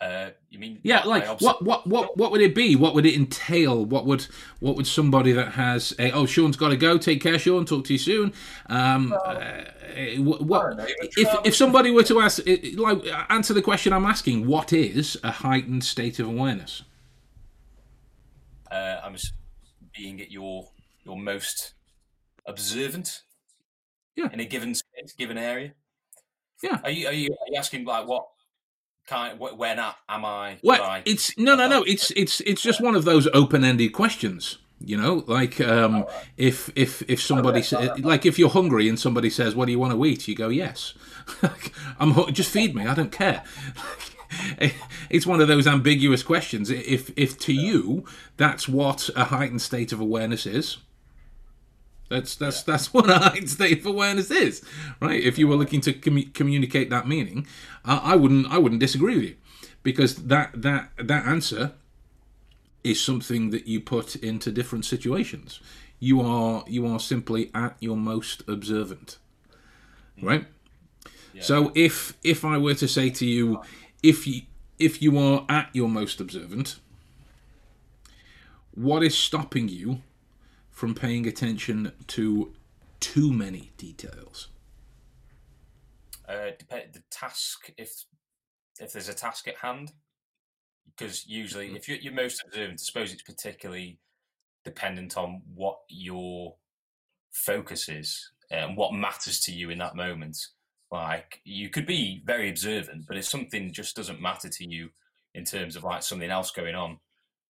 [0.00, 0.78] Uh, you mean?
[0.82, 2.76] Yeah, like what, what, what, what would it be?
[2.76, 3.84] What would it entail?
[3.84, 4.26] What would,
[4.60, 6.98] what would somebody that has a oh Sean's got to go.
[6.98, 7.64] Take care, Sean.
[7.64, 8.34] Talk to you soon.
[8.66, 9.62] Um, uh,
[10.18, 12.42] what, what if if somebody were to ask,
[12.76, 14.46] like, answer the question I'm asking?
[14.46, 16.82] What is a heightened state of awareness?
[18.70, 19.16] Uh, I'm
[19.96, 20.68] being at your
[21.04, 21.72] your most
[22.44, 23.22] observant.
[24.14, 24.28] Yeah.
[24.32, 25.72] In a given space, given area.
[26.62, 26.80] Yeah.
[26.84, 28.26] Are you are you, are you asking like what
[29.06, 30.58] kind of, when am I?
[30.62, 31.82] Well, I, it's no, no, no.
[31.82, 34.58] It's it's it's just one of those open-ended questions.
[34.78, 36.06] You know, like um, right.
[36.36, 39.78] if if if somebody say, like if you're hungry and somebody says, "What do you
[39.78, 40.94] want to eat?" You go, "Yes."
[41.98, 42.86] I'm just feed me.
[42.86, 43.42] I don't care.
[45.10, 46.70] it's one of those ambiguous questions.
[46.70, 48.04] If if to you
[48.36, 50.78] that's what a heightened state of awareness is,
[52.08, 52.72] that's that's yeah.
[52.72, 54.62] that's what a heightened state of awareness is,
[55.00, 55.22] right?
[55.22, 57.46] If you were looking to com- communicate that meaning,
[57.84, 59.36] uh, I wouldn't I wouldn't disagree with you,
[59.82, 61.72] because that that that answer
[62.84, 65.60] is something that you put into different situations.
[65.98, 69.18] You are you are simply at your most observant,
[70.18, 70.26] mm.
[70.26, 70.46] right?
[71.34, 71.42] Yeah.
[71.42, 73.62] So if if I were to say to you,
[74.02, 74.42] if you
[74.78, 76.76] if you are at your most observant,
[78.74, 80.02] what is stopping you
[80.76, 82.52] from paying attention to
[83.00, 84.48] too many details?
[86.28, 88.04] Uh, the task, if
[88.78, 89.92] if there's a task at hand,
[90.84, 91.76] because usually mm-hmm.
[91.76, 93.98] if you're, you're most observant, I suppose it's particularly
[94.66, 96.56] dependent on what your
[97.32, 100.36] focus is and what matters to you in that moment.
[100.92, 104.90] Like you could be very observant, but if something just doesn't matter to you
[105.34, 106.98] in terms of like something else going on,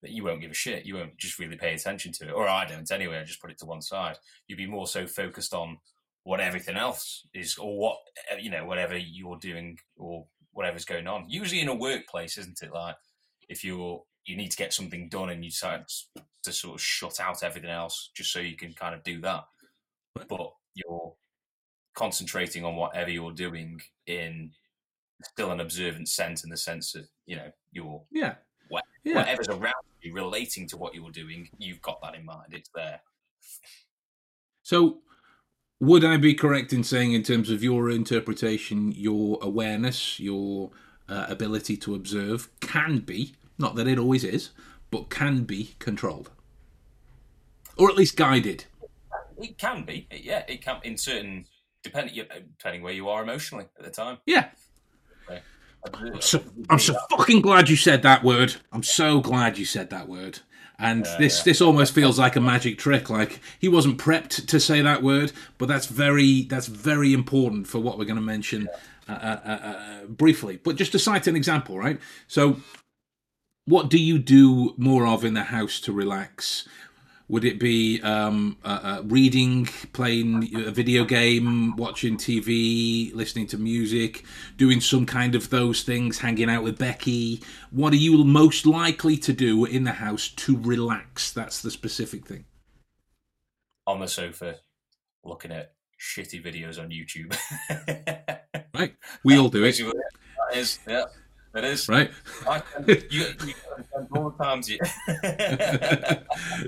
[0.07, 0.87] that you won't give a shit.
[0.87, 3.19] You won't just really pay attention to it, or I don't anyway.
[3.19, 4.17] I just put it to one side.
[4.47, 5.79] You'd be more so focused on
[6.23, 7.97] what everything else is, or what
[8.33, 11.25] uh, you know, whatever you're doing, or whatever's going on.
[11.29, 12.73] Usually in a workplace, isn't it?
[12.73, 12.95] Like
[13.49, 15.85] if you're you need to get something done and you decide
[16.45, 19.45] to sort of shut out everything else just so you can kind of do that,
[20.29, 21.15] but you're
[21.97, 24.53] concentrating on whatever you're doing in
[25.25, 28.35] still an observant sense in the sense that you know you're yeah
[29.07, 29.15] yeah.
[29.15, 29.75] whatever's around
[30.07, 32.53] you relating to what you're doing, you've got that in mind.
[32.53, 33.01] It's there.
[34.63, 34.99] So,
[35.81, 40.71] would I be correct in saying, in terms of your interpretation, your awareness, your
[41.09, 44.51] uh, ability to observe can be, not that it always is,
[44.91, 46.31] but can be controlled?
[47.77, 48.65] Or at least guided?
[49.39, 50.45] It can be, yeah.
[50.49, 51.45] It can in certain
[51.83, 52.27] depending
[52.59, 54.19] depending where you are emotionally at the time.
[54.27, 54.49] Yeah,
[55.95, 58.57] I'm so, I'm so fucking glad you said that word.
[58.73, 60.41] I'm so glad you said that word.
[60.79, 61.45] And yeah, this yeah.
[61.45, 63.09] this almost feels like a magic trick.
[63.09, 67.79] Like he wasn't prepped to say that word, but that's very that's very important for
[67.79, 68.69] what we're going to mention
[69.09, 69.15] yeah.
[69.15, 70.59] uh, uh, uh, uh, briefly.
[70.63, 71.99] But just to cite an example, right?
[72.27, 72.59] So,
[73.65, 76.69] what do you do more of in the house to relax?
[77.29, 83.59] Would it be um, uh, uh, reading, playing a video game, watching TV, listening to
[83.59, 84.25] music,
[84.57, 87.43] doing some kind of those things, hanging out with Becky?
[87.73, 91.33] What are you most likely to do in the house to relax?
[91.33, 92.45] That's the specific thing.
[93.89, 94.57] On the sofa,
[95.25, 97.37] looking at shitty videos on YouTube.
[98.75, 98.95] right.
[99.25, 99.77] We all do it.
[99.79, 101.05] That is, yeah.
[101.57, 102.11] It is right.
[102.47, 103.55] I, you, you
[104.15, 104.69] all the times.
[104.69, 104.79] You...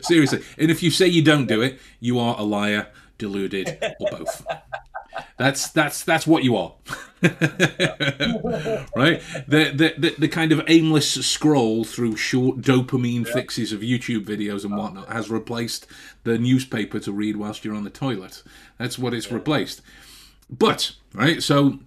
[0.02, 4.10] Seriously, and if you say you don't do it, you are a liar, deluded, or
[4.10, 4.46] both.
[5.36, 6.72] That's that's that's what you are,
[7.22, 9.20] right?
[9.46, 13.32] The, the, the the kind of aimless scroll through short dopamine yeah.
[13.32, 15.86] fixes of YouTube videos and whatnot has replaced
[16.24, 18.42] the newspaper to read whilst you're on the toilet.
[18.78, 19.34] That's what it's yeah.
[19.34, 19.82] replaced.
[20.48, 21.80] But right, so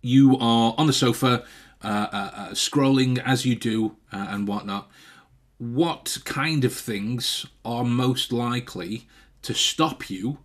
[0.00, 1.44] you are on the sofa
[1.82, 4.90] scrolling as you do uh, and whatnot,
[5.58, 9.06] what kind of things are most likely
[9.42, 10.38] to stop you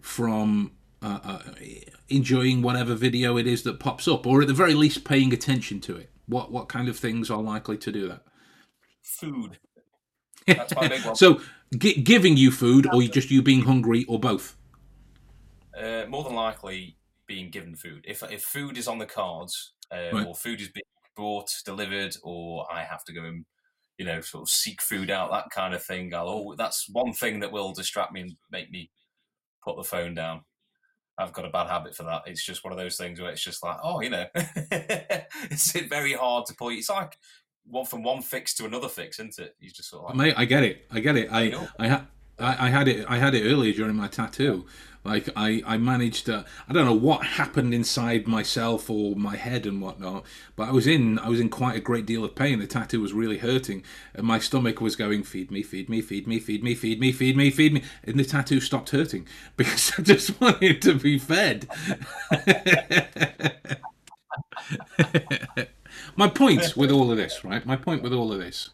[0.00, 0.72] from
[1.02, 1.42] uh, uh,
[2.08, 5.80] enjoying whatever video it is that pops up, or at the very least paying attention
[5.80, 6.10] to it?
[6.26, 8.22] What what kind of things are likely to do that?
[9.02, 9.58] Food.
[10.46, 11.16] That's my big one.
[11.16, 11.40] so,
[11.76, 14.56] g- giving you food, or just you being hungry, or both?
[15.76, 18.04] Uh, more than likely, being given food.
[18.06, 20.26] If if food is on the cards, uh, right.
[20.26, 20.84] or food is being
[21.16, 23.44] brought, delivered, or I have to go and
[23.98, 26.14] you know sort of seek food out, that kind of thing.
[26.14, 28.90] I'll oh, that's one thing that will distract me and make me
[29.62, 30.42] put the phone down.
[31.18, 32.22] I've got a bad habit for that.
[32.26, 36.14] It's just one of those things where it's just like, oh, you know, it's very
[36.14, 36.70] hard to pull.
[36.70, 37.18] It's like
[37.66, 39.54] one from one fix to another fix, isn't it?
[39.60, 40.34] You just sort of like, mate.
[40.38, 40.86] I get it.
[40.90, 41.28] I get it.
[41.30, 42.06] I I ha-
[42.38, 43.04] I, I had it.
[43.08, 44.66] I had it earlier during my tattoo.
[45.02, 46.44] Like I, I managed to.
[46.68, 50.86] I don't know what happened inside myself or my head and whatnot, but I was
[50.86, 51.18] in.
[51.18, 52.58] I was in quite a great deal of pain.
[52.58, 53.82] The tattoo was really hurting,
[54.14, 57.12] and my stomach was going, "Feed me, feed me, feed me, feed me, feed me,
[57.12, 61.18] feed me, feed me," and the tattoo stopped hurting because I just wanted to be
[61.18, 61.66] fed.
[66.16, 67.64] my point with all of this, right?
[67.64, 68.68] My point with all of this.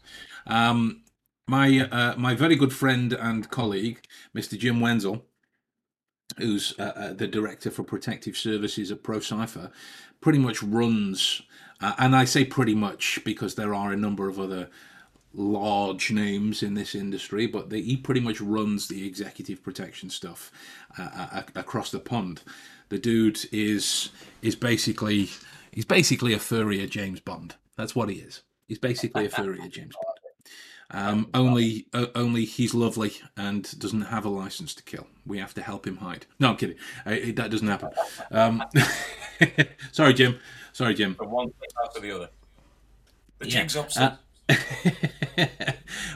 [0.45, 1.03] Um,
[1.47, 4.01] my uh, my very good friend and colleague,
[4.35, 4.57] Mr.
[4.59, 5.25] Jim Wenzel,
[6.37, 9.71] who's uh, uh, the director for protective services at ProCipher,
[10.21, 11.41] pretty much runs,
[11.81, 14.69] uh, and I say pretty much because there are a number of other
[15.33, 20.51] large names in this industry, but he pretty much runs the executive protection stuff
[20.97, 22.41] uh, uh across the pond.
[22.89, 24.09] The dude is
[24.41, 25.29] is basically
[25.71, 27.55] he's basically a furrier James Bond.
[27.75, 28.41] That's what he is.
[28.67, 30.16] He's basically a furrier James Bond.
[30.89, 35.07] Um, only, uh, only he's lovely and doesn't have a license to kill.
[35.25, 36.25] We have to help him hide.
[36.39, 36.77] No, I'm kidding.
[37.05, 37.89] Uh, that doesn't happen.
[38.31, 38.63] Um,
[39.91, 40.39] sorry, Jim.
[40.71, 41.15] Sorry, Jim.
[41.15, 42.29] From one thing after the other.
[43.39, 43.65] The yeah.
[43.65, 43.87] jigsaw.
[43.97, 44.15] Uh,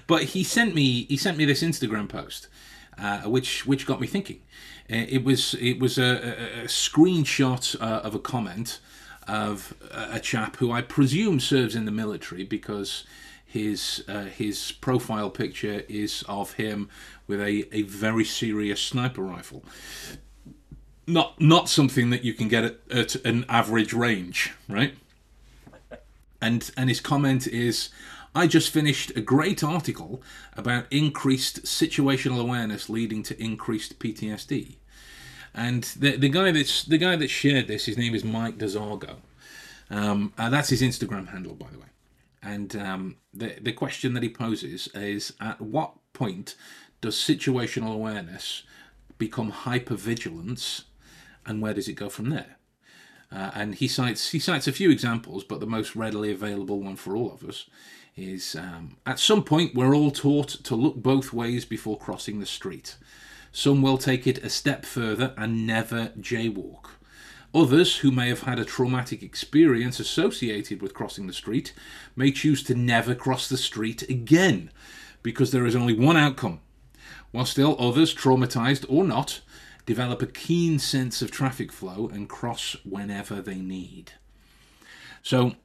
[0.08, 2.48] but he sent me he sent me this Instagram post,
[2.98, 4.42] uh, which which got me thinking.
[4.90, 8.80] Uh, it was it was a, a, a screenshot uh, of a comment
[9.28, 13.06] of a chap who I presume serves in the military because
[13.52, 16.90] his uh, his profile picture is of him
[17.28, 19.66] with a, a very serious sniper rifle.
[21.06, 24.94] Not not something that you can get at, at an average range, right?
[26.42, 27.90] And and his comment is,
[28.34, 30.22] I just finished a great article
[30.56, 34.78] about increased situational awareness leading to increased PTSD.
[35.54, 39.18] And the the guy that's the guy that shared this, his name is Mike DeZargo.
[39.90, 41.91] Um, uh, that's his Instagram handle, by the way.
[42.44, 46.56] And um, the the question that he poses is: At what point
[47.02, 48.64] does situational awareness
[49.18, 50.84] become hypervigilance,
[51.46, 52.58] and where does it go from there?
[53.32, 56.96] Uh, and he cites he cites a few examples, but the most readily available one
[56.96, 57.70] for all of us
[58.18, 62.46] is um, at some point we're all taught to look both ways before crossing the
[62.46, 62.98] street.
[63.54, 66.86] Some will take it a step further and never jaywalk.
[67.54, 71.74] Others, who may have had a traumatic experience associated with crossing the street,
[72.16, 74.72] may choose to never cross the street again
[75.22, 76.62] because there is only one outcome.
[77.32, 79.42] While still others, traumatized or not,
[79.86, 84.14] develop a keen sense of traffic flow and cross whenever they need.
[85.22, 85.56] So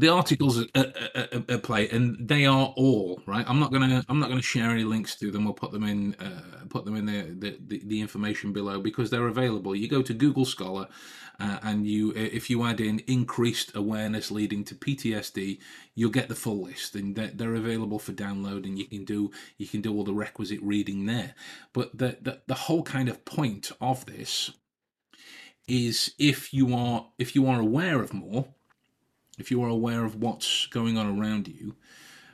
[0.00, 3.44] the articles at, at, at, play, and they are all right.
[3.48, 5.44] I'm not gonna I'm not gonna share any links to them.
[5.44, 9.26] We'll put them in uh, put them in the, the, the information below because they're
[9.26, 9.76] available.
[9.76, 10.88] You go to Google Scholar,
[11.38, 15.58] uh, and you if you add in increased awareness leading to PTSD,
[15.94, 19.30] you'll get the full list, and they're, they're available for download, and you can do
[19.58, 21.34] you can do all the requisite reading there.
[21.74, 24.50] But the the, the whole kind of point of this
[25.68, 28.48] is if you are if you are aware of more
[29.40, 31.74] if you are aware of what's going on around you,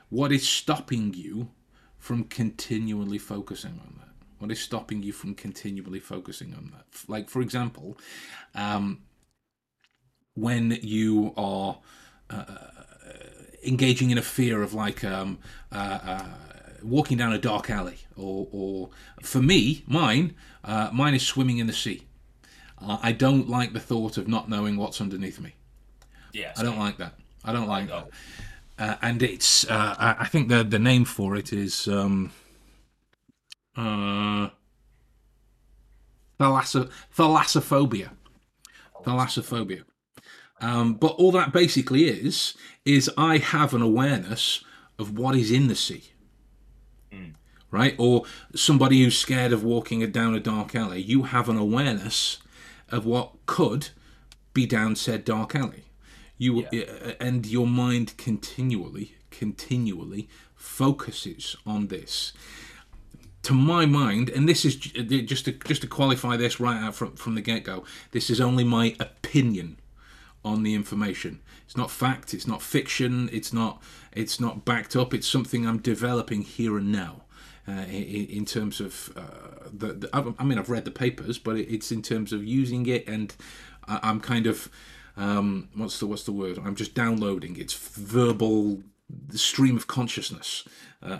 [0.09, 1.49] what is stopping you
[1.97, 4.07] from continually focusing on that?
[4.39, 6.85] What is stopping you from continually focusing on that?
[7.07, 7.97] Like, for example,
[8.53, 9.01] um,
[10.35, 11.79] when you are
[12.29, 12.43] uh,
[13.65, 15.39] engaging in a fear of like um,
[15.71, 16.25] uh, uh,
[16.83, 18.89] walking down a dark alley, or, or
[19.21, 22.03] for me, mine, uh, mine is swimming in the sea.
[22.79, 25.56] I don't like the thought of not knowing what's underneath me.
[26.37, 27.15] Yeah, I don't like that.
[27.43, 28.09] I don't like that.
[28.77, 32.31] Uh, and it's uh, I think the the name for it is um,
[33.75, 34.49] uh,
[36.39, 38.11] thalassophobia.
[39.03, 39.83] Thalassophobia.
[40.61, 42.53] Um, but all that basically is
[42.85, 44.63] is I have an awareness
[44.99, 46.03] of what is in the sea.
[47.11, 47.33] Mm.
[47.71, 47.95] Right?
[47.97, 52.37] Or somebody who's scared of walking down a dark alley, you have an awareness
[52.89, 53.89] of what could
[54.53, 55.86] be down said dark alley
[56.37, 56.83] you yeah.
[56.83, 62.33] Uh, and your mind continually continually focuses on this.
[63.43, 66.95] To my mind and this is uh, just to just to qualify this right out
[66.95, 69.77] from from the get-go this is only my opinion
[70.43, 71.41] on the information.
[71.65, 75.79] It's not fact it's not fiction it's not it's not backed up it's something i'm
[75.79, 77.23] developing here and now.
[77.69, 81.57] Uh, in, in, terms of uh, the, the, I mean, I've read the papers, but
[81.57, 83.35] it's in terms of using it, and
[83.87, 84.69] I'm kind of
[85.17, 86.59] um, what's the what's the word?
[86.65, 87.57] I'm just downloading.
[87.59, 88.83] It's verbal
[89.27, 90.67] the stream of consciousness
[91.03, 91.19] uh,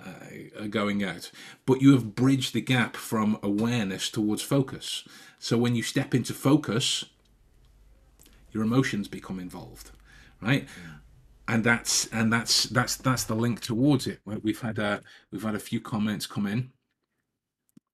[0.59, 1.31] uh, going out,
[1.65, 5.05] but you have bridged the gap from awareness towards focus.
[5.39, 7.05] So when you step into focus,
[8.51, 9.91] your emotions become involved,
[10.41, 10.67] right?
[11.47, 14.21] And that's and that's that's that's the link towards it.
[14.25, 16.71] We've had a we've had a few comments come in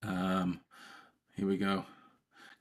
[0.03, 0.61] Um,
[1.35, 1.85] here we go.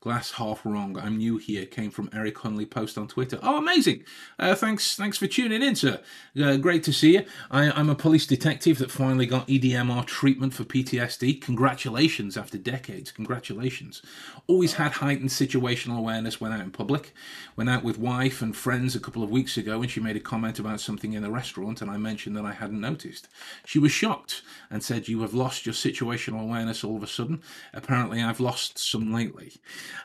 [0.03, 0.99] Glass half wrong.
[0.99, 1.65] I'm new here.
[1.65, 3.39] Came from Eric Hunley post on Twitter.
[3.41, 4.03] Oh, amazing!
[4.37, 6.01] Uh, thanks, thanks for tuning in, sir.
[6.37, 7.25] Uh, great to see you.
[7.53, 11.41] I, am a police detective that finally got EDMR treatment for PTSD.
[11.41, 12.37] Congratulations!
[12.37, 14.03] After decades, congratulations.
[14.49, 17.15] Always had heightened situational awareness when out in public.
[17.55, 20.21] Went out with wife and friends a couple of weeks ago, and she made a
[20.21, 23.29] comment about something in the restaurant, and I mentioned that I hadn't noticed.
[23.65, 27.41] She was shocked and said, "You have lost your situational awareness all of a sudden."
[27.73, 29.53] Apparently, I've lost some lately.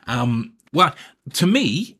[0.06, 0.94] Um, well,
[1.34, 1.98] to me,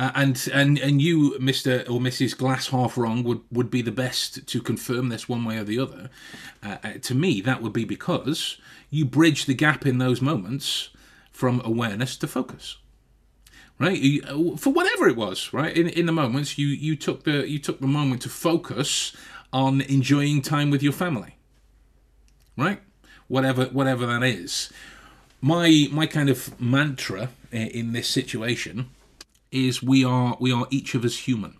[0.00, 2.36] uh, and and and you, Mister or Mrs.
[2.36, 5.78] Glass Half Wrong, would would be the best to confirm this one way or the
[5.78, 6.08] other.
[6.62, 8.56] Uh, uh, to me, that would be because
[8.88, 10.88] you bridge the gap in those moments
[11.30, 12.78] from awareness to focus.
[13.78, 17.46] Right, uh, for whatever it was, right in in the moments you you took the
[17.46, 19.14] you took the moment to focus
[19.52, 21.36] on enjoying time with your family.
[22.56, 22.80] Right,
[23.28, 24.70] whatever whatever that is
[25.40, 28.90] my my kind of mantra in this situation
[29.50, 31.56] is we are we are each of us human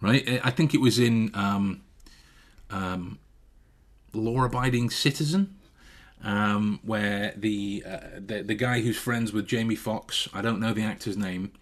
[0.00, 0.40] right?
[0.42, 1.82] I think it was in um,
[2.70, 3.18] um,
[4.12, 5.56] law abiding citizen
[6.22, 10.72] um, where the, uh, the the guy who's friends with Jamie Foxx i don't know
[10.72, 11.52] the actor's name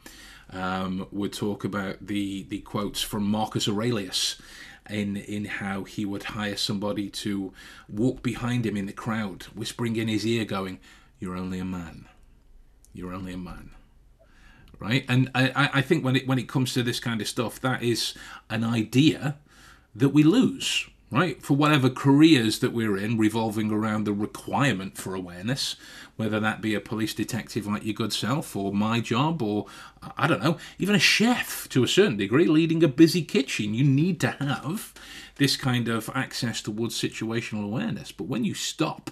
[0.51, 4.41] um, would talk about the the quotes from marcus aurelius
[4.89, 7.53] in in how he would hire somebody to
[7.89, 10.79] walk behind him in the crowd, whispering in his ear, going,
[11.19, 12.07] "You're only a man.
[12.93, 13.71] You're only a man."
[14.79, 17.61] Right, and I, I think when it when it comes to this kind of stuff,
[17.61, 18.15] that is
[18.49, 19.39] an idea
[19.95, 21.43] that we lose right?
[21.43, 25.77] For whatever careers that we're in, revolving around the requirement for awareness,
[26.17, 29.67] whether that be a police detective like your good self, or my job, or
[30.17, 33.85] I don't know, even a chef to a certain degree, leading a busy kitchen, you
[33.85, 34.93] need to have
[35.37, 38.13] this kind of access towards situational awareness.
[38.13, 39.11] But when you stop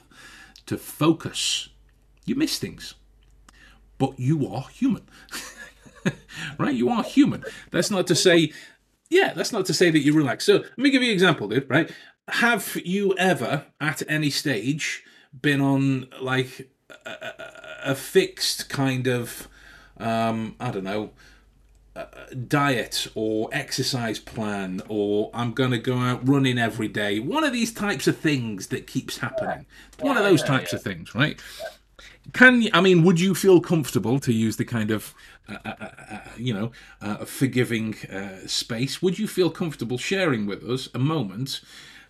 [0.66, 1.68] to focus,
[2.24, 2.94] you miss things.
[3.98, 5.08] But you are human.
[6.58, 6.74] right?
[6.74, 7.44] You are human.
[7.70, 8.52] That's not to say
[9.08, 10.44] yeah, that's not to say that you relax.
[10.44, 11.68] So let me give you an example, dude.
[11.70, 11.90] Right?
[12.28, 15.04] Have you ever, at any stage,
[15.40, 16.70] been on like
[17.04, 19.48] a, a, a fixed kind of,
[19.98, 21.10] um, I don't know,
[22.46, 27.20] diet or exercise plan, or I'm going to go out running every day?
[27.20, 29.66] One of these types of things that keeps happening.
[30.00, 31.40] One of those types of things, right?
[32.32, 35.14] Can you, I mean, would you feel comfortable to use the kind of
[35.48, 35.74] uh, uh,
[36.10, 39.00] uh, you know, a forgiving uh, space.
[39.00, 41.60] Would you feel comfortable sharing with us a moment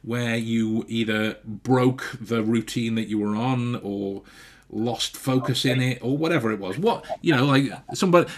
[0.03, 4.23] where you either broke the routine that you were on or
[4.71, 6.79] lost focus in it or whatever it was?
[6.79, 8.31] What you know like somebody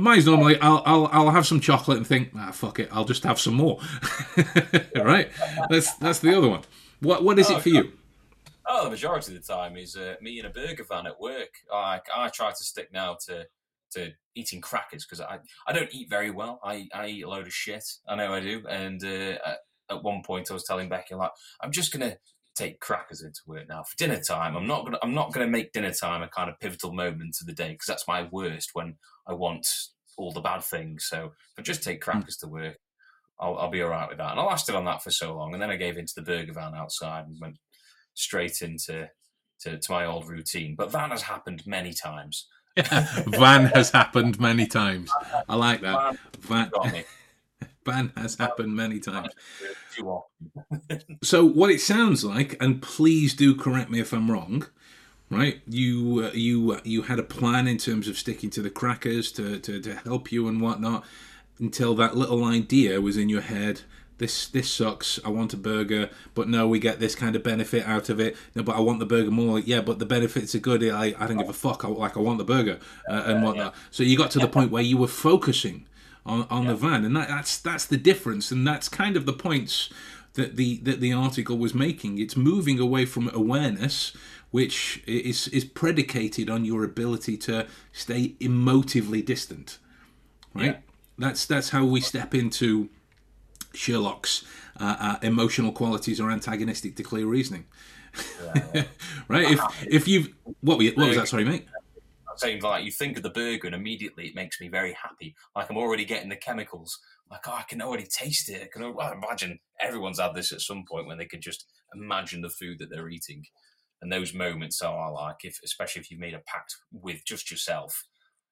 [0.00, 3.22] mine's normally I'll, I'll i'll have some chocolate and think ah fuck it i'll just
[3.22, 3.80] have some more.
[4.96, 5.30] Right?
[5.70, 6.62] That's that's the other one.
[7.00, 7.92] What what is it oh, for you
[8.70, 11.50] oh the majority of the time is uh, me in a burger van at work
[11.72, 13.44] like i try to stick now to
[13.92, 16.60] to eating crackers because I, I don't eat very well.
[16.64, 17.84] I, I eat a load of shit.
[18.08, 18.62] I know I do.
[18.68, 19.36] And uh,
[19.90, 22.16] at one point, I was telling Becky, like, I'm just gonna
[22.56, 24.56] take crackers into work now for dinner time.
[24.56, 27.46] I'm not gonna I'm not gonna make dinner time a kind of pivotal moment of
[27.46, 28.96] the day because that's my worst when
[29.26, 29.66] I want
[30.16, 31.06] all the bad things.
[31.08, 32.10] So if I just take hmm.
[32.10, 32.76] crackers to work,
[33.38, 34.32] I'll, I'll be all right with that.
[34.32, 36.52] And I lasted on that for so long, and then I gave into the burger
[36.52, 37.56] van outside and went
[38.14, 39.08] straight into
[39.60, 40.74] to, to my old routine.
[40.74, 42.46] But that has happened many times.
[42.76, 45.10] Van has happened many times.
[45.48, 46.16] I like that.
[46.40, 46.70] Van,
[47.84, 49.28] Van has happened many times.
[51.22, 54.66] so what it sounds like, and please do correct me if I'm wrong.
[55.32, 58.70] Right, you uh, you uh, you had a plan in terms of sticking to the
[58.70, 61.04] crackers to, to, to help you and whatnot
[61.60, 63.82] until that little idea was in your head
[64.20, 65.18] this this sucks.
[65.24, 68.36] I want a burger, but no, we get this kind of benefit out of it.
[68.54, 69.58] No, but I want the burger more.
[69.58, 70.84] Yeah, but the benefits are good.
[70.84, 71.84] I, I don't give a fuck.
[71.86, 73.74] I, like I want the burger uh, and whatnot.
[73.90, 75.86] So you got to the point where you were focusing
[76.26, 79.32] on, on the van, and that, that's that's the difference, and that's kind of the
[79.32, 79.88] points
[80.34, 82.18] that the that the article was making.
[82.18, 84.12] It's moving away from awareness,
[84.50, 89.78] which is is predicated on your ability to stay emotively distant.
[90.54, 90.64] Right.
[90.66, 90.76] Yeah.
[91.16, 92.90] That's that's how we step into
[93.74, 94.44] Sherlock's
[94.78, 97.66] uh, uh, emotional qualities are antagonistic to clear reasoning.
[98.74, 98.84] Yeah.
[99.28, 99.52] right?
[99.52, 100.30] If if you've
[100.62, 101.28] what, were you, what was that?
[101.28, 101.66] Sorry, mate.
[102.28, 105.36] I'm saying like you think of the burger and immediately it makes me very happy.
[105.54, 106.98] Like I'm already getting the chemicals.
[107.30, 108.62] Like oh, I can already taste it.
[108.62, 112.40] I can well, imagine everyone's had this at some point when they can just imagine
[112.40, 113.44] the food that they're eating.
[114.02, 118.06] And those moments are like, if especially if you've made a pact with just yourself,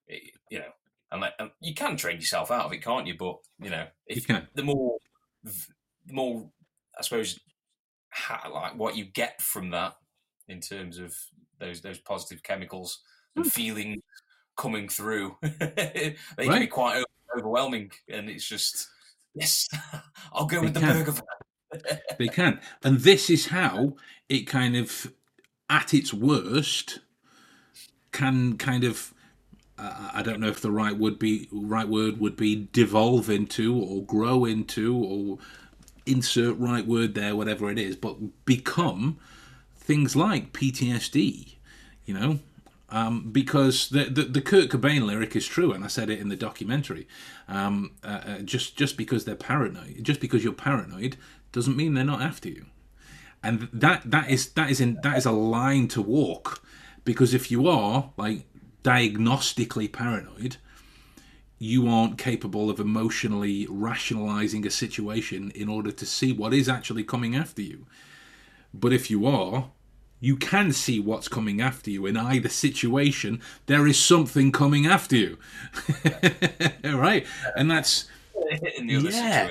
[0.06, 0.72] it, you know,
[1.10, 3.16] and, like, and you can train yourself out of it, can't you?
[3.18, 4.98] But you know, if you the more
[5.44, 5.52] the
[6.10, 6.48] more
[6.98, 7.38] I suppose
[8.50, 9.94] like what you get from that
[10.48, 11.16] in terms of
[11.58, 13.00] those those positive chemicals
[13.36, 13.50] and mm.
[13.50, 14.02] feeling
[14.56, 15.36] coming through.
[15.42, 16.48] they right.
[16.48, 17.02] can be quite
[17.36, 18.88] overwhelming, and it's just
[19.34, 19.68] yes,
[20.32, 21.04] I'll go they with the can.
[21.04, 21.20] burger.
[22.18, 23.94] they can, and this is how
[24.28, 25.12] it kind of,
[25.70, 27.00] at its worst,
[28.12, 29.14] can kind of.
[29.78, 34.02] I don't know if the right would be right word would be devolve into or
[34.02, 35.38] grow into or
[36.06, 39.18] insert right word there, whatever it is, but become
[39.76, 41.54] things like PTSD.
[42.04, 42.38] You know,
[42.90, 46.28] um, because the, the, the Kurt Cobain lyric is true, and I said it in
[46.28, 47.06] the documentary.
[47.46, 51.16] Um, uh, uh, just just because they're paranoid, just because you're paranoid,
[51.52, 52.66] doesn't mean they're not after you.
[53.42, 56.64] And that that is that is in that is a line to walk,
[57.04, 58.46] because if you are like
[58.82, 60.56] diagnostically paranoid,
[61.58, 67.04] you aren't capable of emotionally rationalizing a situation in order to see what is actually
[67.04, 67.86] coming after you.
[68.72, 69.70] But if you are,
[70.20, 73.40] you can see what's coming after you in either situation.
[73.66, 75.38] There is something coming after you.
[76.84, 77.26] Right?
[77.56, 78.08] And that's
[78.82, 79.48] yeah.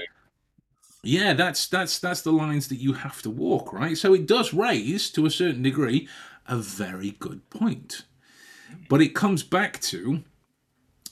[1.03, 3.97] yeah that's that's that's the lines that you have to walk right?
[3.97, 6.07] So it does raise to a certain degree
[6.47, 8.03] a very good point
[8.89, 10.24] but it comes back to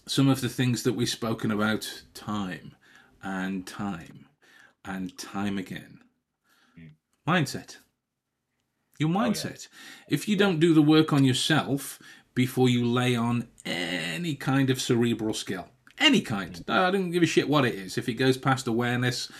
[0.08, 2.76] some of the things that we've spoken about time
[3.24, 4.28] and time
[4.84, 6.00] and time again
[6.76, 6.88] hmm.
[7.28, 7.78] mindset
[8.98, 9.68] your mindset.
[9.72, 9.76] Oh,
[10.10, 10.16] yeah.
[10.16, 12.00] If you don't do the work on yourself
[12.34, 17.28] before you lay on any kind of cerebral skill, any kind, I don't give a
[17.28, 17.98] shit what it is.
[17.98, 19.32] If it goes past awareness,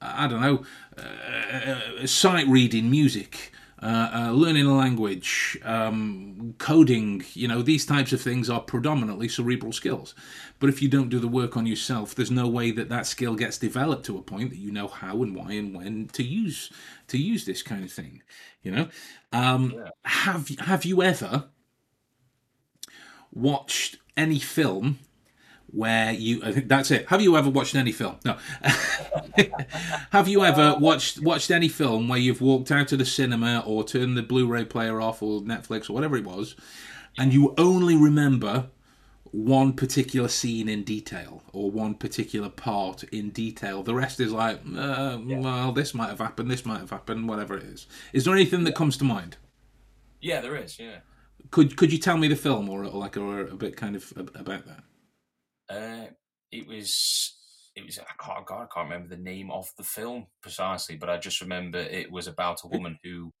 [0.00, 0.64] I don't know,
[0.98, 3.52] uh, sight reading, music,
[3.82, 9.28] uh, uh, learning a language, um, coding, you know, these types of things are predominantly
[9.28, 10.14] cerebral skills.
[10.60, 13.34] But if you don't do the work on yourself, there's no way that that skill
[13.34, 16.70] gets developed to a point that you know how and why and when to use
[17.08, 18.22] to use this kind of thing.
[18.62, 18.88] You know,
[19.32, 19.90] um, yeah.
[20.04, 21.46] have have you ever
[23.32, 25.00] watched any film
[25.72, 27.08] where you I think that's it.
[27.08, 28.16] Have you ever watched any film?
[28.24, 28.36] No.
[30.10, 33.82] Have you ever watched watched any film where you've walked out of the cinema or
[33.82, 36.54] turned the Blu-ray player off or Netflix or whatever it was,
[37.18, 38.66] and you only remember
[39.32, 43.82] one particular scene in detail or one particular part in detail.
[43.82, 45.38] The rest is like, uh, yeah.
[45.38, 47.86] well, this might have happened, this might have happened, whatever it is.
[48.12, 49.38] Is there anything that comes to mind?
[50.20, 50.78] Yeah, there is.
[50.78, 50.98] Yeah.
[51.50, 54.12] Could Could you tell me the film or, or like or a bit kind of
[54.16, 54.84] about that?
[55.72, 56.06] Uh,
[56.50, 57.36] it was
[57.74, 61.08] it was I can't God, I can't remember the name of the film precisely, but
[61.08, 63.32] I just remember it was about a woman who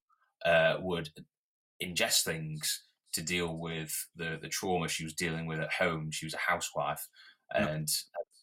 [0.44, 1.10] uh, would
[1.82, 6.10] ingest things to deal with the the trauma she was dealing with at home.
[6.10, 7.06] She was a housewife,
[7.54, 7.88] and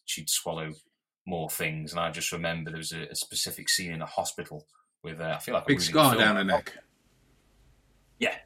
[0.04, 0.70] she'd swallow
[1.26, 1.92] more things.
[1.92, 4.66] And I just remember there was a, a specific scene in a hospital
[5.02, 6.72] with uh, I feel like big scar down her neck.
[8.20, 8.36] Yeah,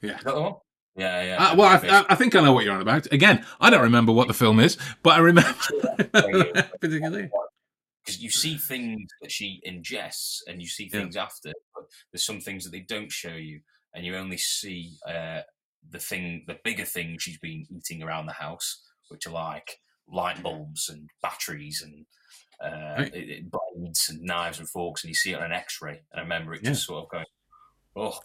[0.00, 0.18] yeah.
[0.18, 0.54] Is that the one?
[0.96, 1.50] Yeah, yeah.
[1.52, 3.06] Uh, well, I, I, think I know what you're on about.
[3.12, 5.52] Again, I don't remember what the film is, but I remember
[6.80, 7.30] particularly.
[8.04, 11.22] Because you see things that she ingests, and you see things yeah.
[11.24, 11.52] after.
[11.74, 13.60] But there's some things that they don't show you,
[13.94, 15.42] and you only see uh,
[15.88, 19.78] the thing, the bigger thing she's been eating around the house, which are like
[20.10, 22.06] light bulbs and batteries and
[22.64, 23.14] uh, right.
[23.14, 26.02] it, it blades and knives and forks, and you see it on an X-ray.
[26.12, 27.24] And I remember it just sort of going,
[27.98, 28.20] Oh.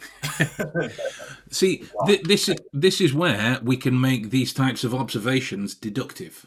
[1.52, 6.46] See, th- this is this is where we can make these types of observations deductive,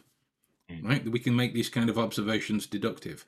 [0.71, 0.85] mm.
[0.85, 1.09] right?
[1.09, 3.25] We can make these kind of observations deductive.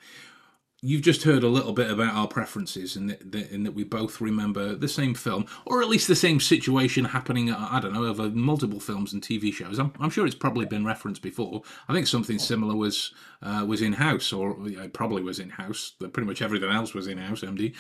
[0.81, 3.83] You've just heard a little bit about our preferences, and that, that, in that we
[3.83, 7.53] both remember the same film, or at least the same situation happening.
[7.53, 9.81] I don't know over multiple films and TV shows.
[9.81, 11.63] I'm, I'm sure it's probably been referenced before.
[11.89, 15.95] I think something similar was uh, was in house, or yeah, probably was in house.
[15.99, 17.41] Pretty much everything else was in house.
[17.41, 17.75] MD.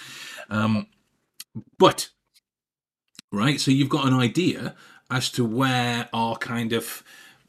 [0.51, 0.89] Um,
[1.79, 2.11] but,
[3.33, 4.75] right, so you've got an idea
[5.11, 7.03] as to where our kind of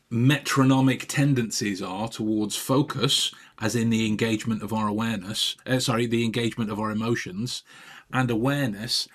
[0.10, 6.26] metronomic tendencies are towards focus, as in the engagement of our awareness, uh, sorry, the
[6.26, 7.64] engagement of our emotions,
[8.12, 9.08] and awareness,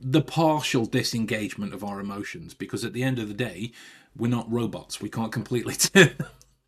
[0.00, 3.72] the partial disengagement of our emotions, because at the end of the day,
[4.16, 5.00] we're not robots.
[5.00, 6.16] We can't completely turn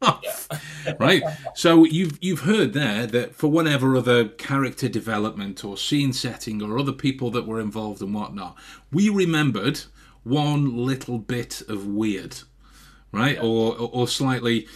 [0.98, 1.22] right?
[1.54, 6.78] So you've you've heard there that for whatever other character development or scene setting or
[6.78, 8.56] other people that were involved and whatnot,
[8.92, 9.80] we remembered
[10.22, 12.40] one little bit of weird,
[13.12, 13.36] right?
[13.36, 13.42] Yeah.
[13.42, 14.66] Or, or, or slightly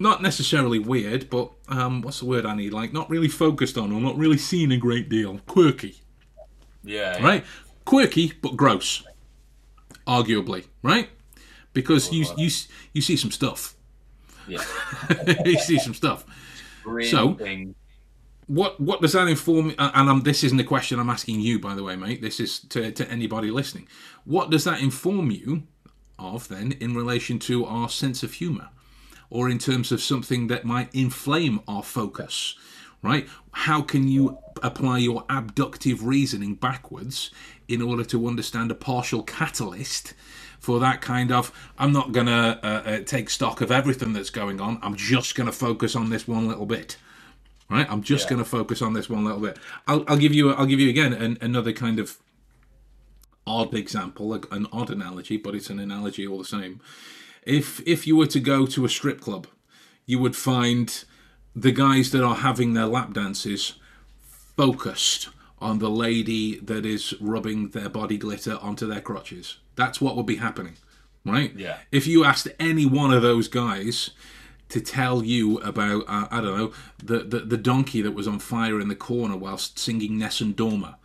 [0.00, 2.72] not necessarily weird, but um, what's the word I need?
[2.72, 5.38] Like not really focused on or not really seen a great deal.
[5.46, 6.00] Quirky.
[6.84, 7.22] Yeah.
[7.22, 7.44] Right?
[7.84, 9.04] Quirky but gross.
[10.06, 11.10] Arguably, right?
[11.72, 12.50] Because you you
[12.92, 13.74] you see some stuff
[14.48, 14.64] yeah.
[15.44, 16.24] you see some stuff.
[17.10, 17.36] so,
[18.46, 19.74] what what does that inform?
[19.78, 22.22] And I'm, this isn't a question I'm asking you, by the way, mate.
[22.22, 23.86] This is to to anybody listening.
[24.24, 25.64] What does that inform you
[26.18, 28.70] of then in relation to our sense of humour,
[29.30, 32.56] or in terms of something that might inflame our focus?
[33.02, 33.28] Right?
[33.52, 37.30] How can you apply your abductive reasoning backwards
[37.68, 40.14] in order to understand a partial catalyst
[40.58, 44.30] for that kind of i'm not going to uh, uh, take stock of everything that's
[44.30, 46.96] going on i'm just going to focus on this one little bit
[47.70, 48.30] right i'm just yeah.
[48.30, 50.88] going to focus on this one little bit i'll, I'll give you i'll give you
[50.88, 52.18] again an, another kind of
[53.46, 56.80] odd example an odd analogy but it's an analogy all the same
[57.44, 59.46] if if you were to go to a strip club
[60.04, 61.04] you would find
[61.54, 63.74] the guys that are having their lap dances
[64.56, 65.28] focused
[65.60, 69.58] on the lady that is rubbing their body glitter onto their crotches.
[69.78, 70.74] That's what would be happening,
[71.24, 71.54] right?
[71.54, 71.76] Yeah.
[71.92, 74.10] If you asked any one of those guys
[74.70, 76.72] to tell you about, uh, I don't know,
[77.02, 80.96] the, the, the donkey that was on fire in the corner whilst singing Nessun Dorma,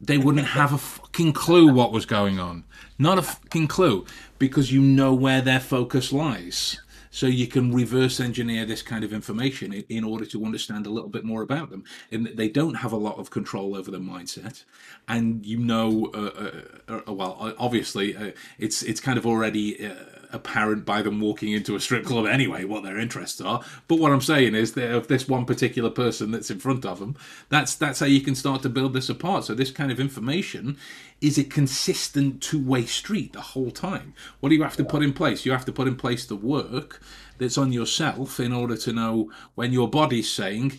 [0.00, 2.62] they wouldn't have a fucking clue what was going on.
[2.96, 4.06] Not a fucking clue,
[4.38, 6.78] because you know where their focus lies.
[7.10, 10.90] So you can reverse engineer this kind of information in, in order to understand a
[10.90, 11.84] little bit more about them.
[12.10, 14.64] And they don't have a lot of control over their mindset,
[15.08, 16.52] and you know, uh,
[16.88, 19.94] uh, uh, well, obviously, uh, it's it's kind of already uh,
[20.32, 23.62] apparent by them walking into a strip club anyway what their interests are.
[23.88, 26.98] But what I'm saying is that of this one particular person that's in front of
[26.98, 27.16] them,
[27.48, 29.44] that's that's how you can start to build this apart.
[29.44, 30.76] So this kind of information
[31.20, 34.14] is a consistent two-way street the whole time.
[34.40, 35.44] What do you have to put in place?
[35.44, 37.00] You have to put in place the work
[37.38, 40.78] that's on yourself in order to know when your body's saying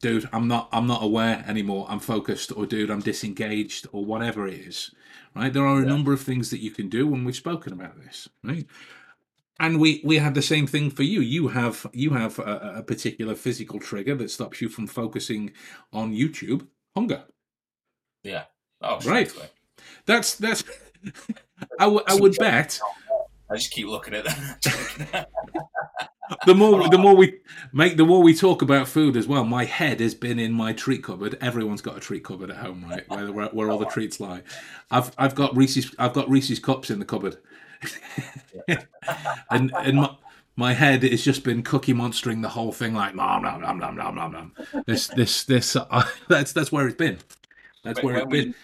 [0.00, 4.46] dude i'm not i'm not aware anymore i'm focused or dude i'm disengaged or whatever
[4.46, 4.92] it is
[5.38, 5.88] right there are a yeah.
[5.88, 8.66] number of things that you can do and we've spoken about this right
[9.60, 12.82] and we we had the same thing for you you have you have a, a
[12.82, 15.52] particular physical trigger that stops you from focusing
[15.92, 17.24] on youtube hunger
[18.22, 18.44] yeah
[18.82, 19.32] oh right
[20.06, 20.64] that's that's.
[21.78, 22.80] I, w- I would bet.
[23.50, 25.28] I just keep looking at that.
[26.46, 27.40] the more the more we
[27.72, 29.44] make the more we talk about food as well.
[29.44, 31.38] My head has been in my treat cupboard.
[31.40, 33.08] Everyone's got a treat cupboard at home, right?
[33.08, 34.42] Where where, where all the treats lie.
[34.90, 37.38] I've I've got Reese's I've got Reese's cups in the cupboard,
[39.50, 40.16] and and my,
[40.56, 43.96] my head has just been cookie monstering the whole thing like nom nom nom nom
[43.96, 44.52] nom nom nom.
[44.86, 47.18] This this this uh, that's that's where it's been.
[47.84, 48.54] That's where it's been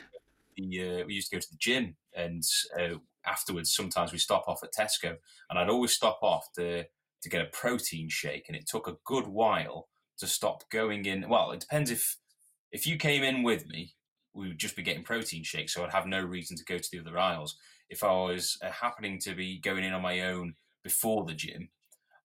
[0.57, 2.43] the uh, we used to go to the gym, and
[2.79, 5.17] uh, afterwards sometimes we stop off at Tesco,
[5.51, 6.85] and I'd always stop off to
[7.23, 11.29] to get a protein shake, and it took a good while to stop going in.
[11.29, 12.17] Well, it depends if
[12.73, 13.95] if you came in with me,
[14.35, 16.89] we would just be getting protein shakes, so I'd have no reason to go to
[16.93, 17.57] the other aisles.
[17.89, 21.69] If I was uh, happening to be going in on my own before the gym,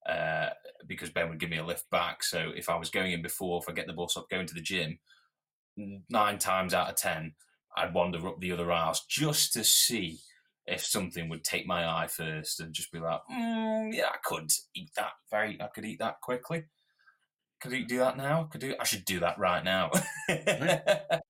[0.07, 0.49] uh,
[0.87, 2.23] because Ben would give me a lift back.
[2.23, 4.53] So if I was going in before, if I get the bus up, going to
[4.53, 4.97] the gym,
[6.09, 7.33] nine times out of ten,
[7.77, 10.19] I'd wander up the other aisles just to see
[10.69, 14.51] if something would take my eye first and just be like, mm, yeah, I could
[14.75, 16.65] eat that very, I could eat that quickly.
[17.59, 18.43] Could you do that now?
[18.43, 18.75] Could do.
[18.79, 19.91] I should do that right now.
[20.29, 21.21] I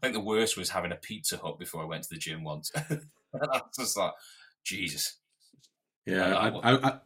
[0.00, 2.70] think the worst was having a Pizza Hut before I went to the gym once.
[3.32, 4.12] That's just like
[4.64, 5.18] Jesus.
[6.06, 6.98] Yeah, I, I, I,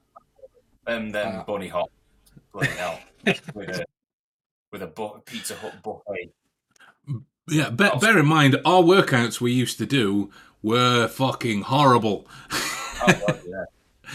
[0.87, 1.91] and then uh, bunny hop,
[2.53, 3.01] bloody hell,
[3.55, 3.85] with a
[4.71, 6.33] with a bu- Pizza Hut buffet
[7.49, 10.31] yeah, bear, bear in mind, our workouts we used to do
[10.63, 12.27] were fucking horrible.
[12.53, 13.65] oh, God, yeah.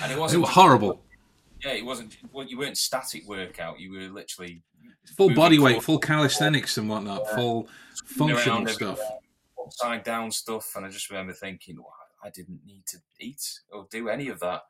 [0.04, 1.02] And it wasn't horrible.
[1.64, 2.18] Yeah, it wasn't.
[2.32, 3.80] Well, you weren't static workout.
[3.80, 4.62] You were literally
[5.16, 7.36] full body weight, full calisthenics and whatnot, yeah.
[7.36, 7.70] full
[8.06, 9.00] functional stuff,
[9.64, 10.76] upside down stuff.
[10.76, 11.93] And I just remember thinking, well,
[12.24, 14.62] I didn't need to eat or do any of that.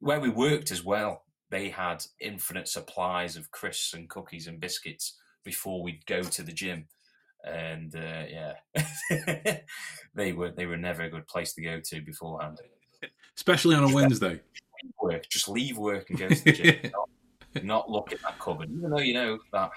[0.00, 5.18] Where we worked as well, they had infinite supplies of crisps and cookies and biscuits
[5.44, 6.86] before we'd go to the gym
[7.44, 9.58] and uh, yeah,
[10.14, 12.58] they were they were never a good place to go to beforehand.
[13.36, 14.40] Especially on a Wednesday.
[15.00, 16.76] Work, just leave work and go to the gym.
[17.54, 19.70] not, not, look at that cupboard, even though you know that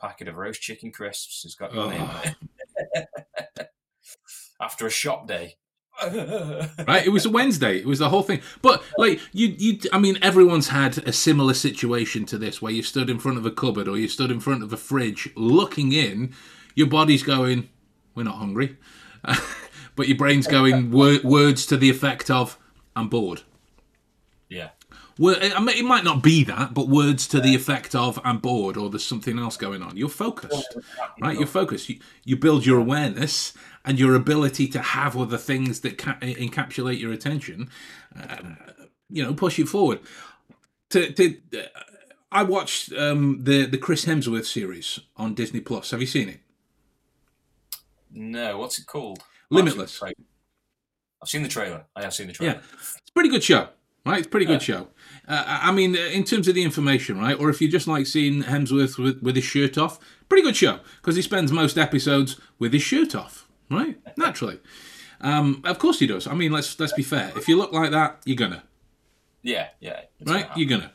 [0.00, 1.90] packet of roast chicken crisps has got your oh.
[1.90, 2.34] name on
[2.94, 3.68] it.
[4.60, 5.56] After a shop day.
[6.88, 9.98] right it was a wednesday it was the whole thing but like you you i
[9.98, 13.50] mean everyone's had a similar situation to this where you stood in front of a
[13.50, 16.32] cupboard or you stood in front of a fridge looking in
[16.80, 17.68] your body's going,
[18.14, 18.76] we're not hungry.
[19.96, 22.58] but your brain's going wor- words to the effect of,
[22.96, 23.42] I'm bored.
[24.48, 24.70] Yeah.
[25.22, 28.78] I mean, it might not be that, but words to the effect of "I'm bored"
[28.78, 30.78] or "There's something else going on." You're focused,
[31.20, 31.36] right?
[31.36, 31.90] You're focused.
[31.90, 33.52] You, you build your awareness
[33.84, 37.68] and your ability to have other things that ca- encapsulate your attention.
[38.18, 38.38] Uh,
[39.10, 40.00] you know, push you forward.
[40.90, 41.62] To, to uh,
[42.32, 45.90] I watched um, the the Chris Hemsworth series on Disney Plus.
[45.90, 46.40] Have you seen it?
[48.12, 49.22] No, what's it called?
[49.50, 50.02] Limitless.
[50.02, 51.84] I've seen the trailer.
[51.94, 52.54] I have seen the trailer.
[52.54, 53.68] Yeah, it's a pretty good show,
[54.06, 54.18] right?
[54.18, 54.88] It's a pretty good show.
[55.28, 57.38] Uh, I mean, in terms of the information, right?
[57.38, 59.98] Or if you just like seeing Hemsworth with, with his shirt off,
[60.28, 63.98] pretty good show because he spends most episodes with his shirt off, right?
[64.16, 64.60] Naturally.
[65.20, 66.26] Um, of course he does.
[66.26, 67.32] I mean, let's let's be fair.
[67.36, 68.62] If you look like that, you're gonna.
[69.42, 70.00] Yeah, yeah.
[70.24, 70.92] Right, you're gonna.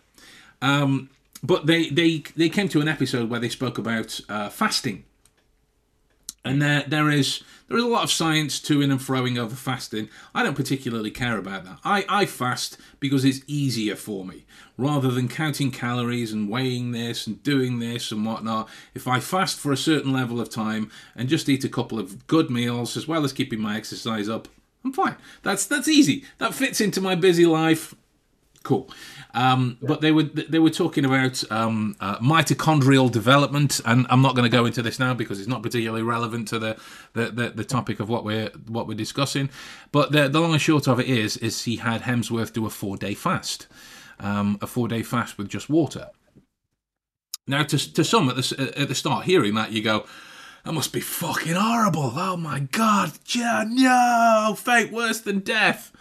[0.62, 1.10] Um,
[1.44, 5.06] but they they they came to an episode where they spoke about uh, fasting,
[6.46, 9.56] and there there is there is a lot of science to in and throwing over
[9.56, 10.08] fasting.
[10.36, 11.80] I don't particularly care about that.
[11.84, 14.46] I, I fast because it's easier for me.
[14.78, 19.58] Rather than counting calories and weighing this and doing this and whatnot, if I fast
[19.58, 23.08] for a certain level of time and just eat a couple of good meals as
[23.08, 24.48] well as keeping my exercise up,
[24.84, 25.16] I'm fine.
[25.42, 26.24] That's that's easy.
[26.38, 27.96] That fits into my busy life.
[28.62, 28.90] Cool.
[29.36, 34.34] Um, but they were they were talking about um, uh, mitochondrial development, and I'm not
[34.34, 36.78] going to go into this now because it's not particularly relevant to the,
[37.12, 39.50] the, the, the topic of what we're what we're discussing.
[39.92, 42.70] But the, the long and short of it is, is he had Hemsworth do a
[42.70, 43.68] four day fast,
[44.22, 46.12] um, a four day fast with just water.
[47.46, 50.06] Now, to to some at the at the start, hearing that you go,
[50.64, 52.14] that must be fucking horrible.
[52.16, 55.92] Oh my god, yeah, no, fate worse than death.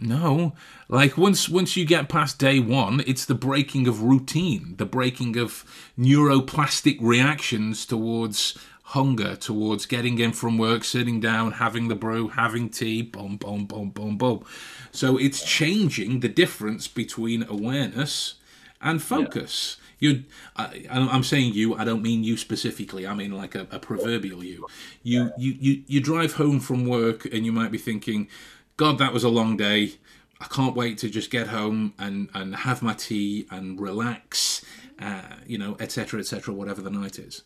[0.00, 0.54] No,
[0.88, 5.36] like once once you get past day one, it's the breaking of routine, the breaking
[5.36, 5.64] of
[5.98, 12.70] neuroplastic reactions towards hunger, towards getting in from work, sitting down, having the brew, having
[12.70, 14.44] tea, boom, boom, boom, boom, boom.
[14.90, 18.34] So it's changing the difference between awareness
[18.80, 19.76] and focus.
[19.78, 19.86] Yeah.
[20.00, 20.24] You,
[20.56, 21.74] I'm saying you.
[21.74, 23.06] I don't mean you specifically.
[23.06, 24.66] I mean like a, a proverbial you.
[25.02, 28.28] You, you, you, you drive home from work and you might be thinking
[28.80, 29.96] God, that was a long day.
[30.40, 34.64] I can't wait to just get home and, and have my tea and relax,
[34.98, 37.42] uh, you know, etc., etc., whatever the night is.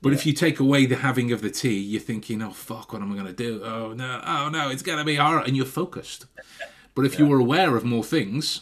[0.00, 0.18] But yeah.
[0.18, 3.10] if you take away the having of the tea, you're thinking, oh, fuck, what am
[3.10, 3.64] I going to do?
[3.64, 5.48] Oh, no, oh, no, it's going to be hard.
[5.48, 6.26] And you're focused.
[6.94, 7.22] But if yeah.
[7.22, 8.60] you were aware of more things,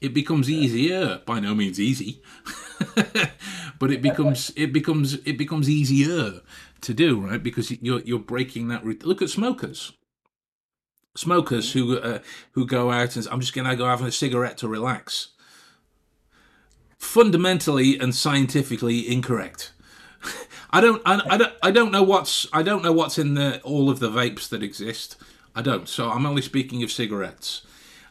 [0.00, 1.20] it becomes easier.
[1.26, 2.22] By no means easy,
[3.78, 6.40] but it becomes it becomes it becomes easier
[6.80, 7.42] to do, right?
[7.42, 8.86] Because you're you're breaking that.
[9.04, 9.92] Look at smokers
[11.20, 12.18] smokers who uh,
[12.52, 15.28] who go out and I'm just going to go have a cigarette to relax.
[16.96, 19.72] Fundamentally and scientifically incorrect.
[20.70, 23.60] I don't I, I, don't I don't know what's I don't know what's in the
[23.62, 25.16] all of the vapes that exist.
[25.54, 25.88] I don't.
[25.88, 27.62] So I'm only speaking of cigarettes.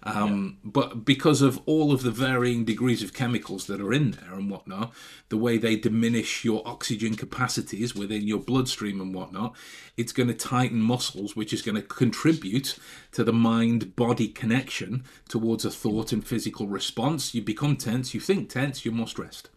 [0.04, 0.70] Um, yeah.
[0.72, 4.50] But because of all of the varying degrees of chemicals that are in there and
[4.50, 4.94] whatnot,
[5.30, 9.56] the way they diminish your oxygen capacities within your bloodstream and whatnot,
[9.98, 12.78] it's going to tighten muscles, which is going to contribute
[13.12, 17.34] to the mind body connection towards a thought and physical response.
[17.34, 19.50] You become tense, you think tense, you're more stressed.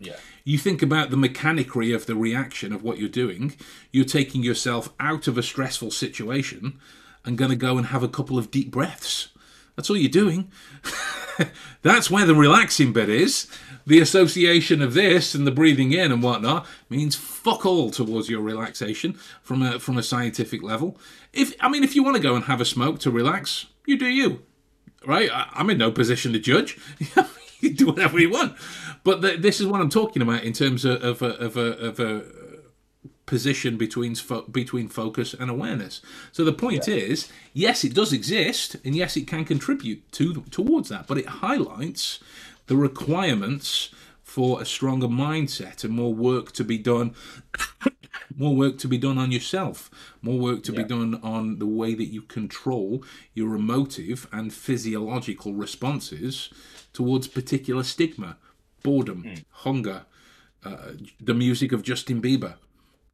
[0.00, 0.16] Yeah.
[0.44, 3.56] You think about the mechanicry of the reaction of what you're doing.
[3.92, 6.78] You're taking yourself out of a stressful situation
[7.24, 9.30] and going to go and have a couple of deep breaths
[9.78, 10.50] that's all you're doing.
[11.82, 13.46] That's where the relaxing bit is.
[13.86, 18.40] The association of this and the breathing in and whatnot means fuck all towards your
[18.40, 20.98] relaxation from a from a scientific level.
[21.32, 23.96] If I mean, if you want to go and have a smoke to relax, you
[23.96, 24.42] do you,
[25.06, 25.30] right?
[25.32, 26.76] I, am in no position to judge.
[27.60, 28.56] you do whatever you want.
[29.04, 31.78] But the, this is what I'm talking about in terms of, of a, of a,
[31.78, 32.24] of a
[33.28, 36.00] position between fo- between focus and awareness.
[36.32, 36.94] So the point yeah.
[36.94, 41.26] is, yes, it does exist, and yes, it can contribute to towards that, but it
[41.44, 42.20] highlights
[42.66, 43.90] the requirements
[44.22, 47.14] for a stronger mindset and more work to be done.
[48.36, 49.90] more work to be done on yourself,
[50.22, 50.82] more work to yeah.
[50.82, 53.02] be done on the way that you control
[53.34, 56.50] your emotive and physiological responses
[56.92, 58.36] towards particular stigma,
[58.82, 59.44] boredom, mm.
[59.50, 60.04] hunger,
[60.64, 62.54] uh, the music of Justin Bieber,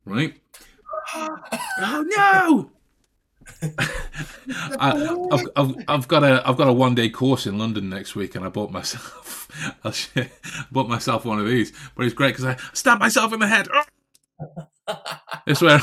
[0.05, 0.35] right?
[1.15, 2.71] oh no!
[4.79, 4.99] I,
[5.31, 8.35] have I've, I've got a I've got a one day course in London next week,
[8.35, 9.49] and I bought myself
[9.85, 10.31] I
[10.71, 11.73] bought myself one of these.
[11.95, 13.69] But it's great because I stabbed myself in the head.
[15.47, 15.81] it's where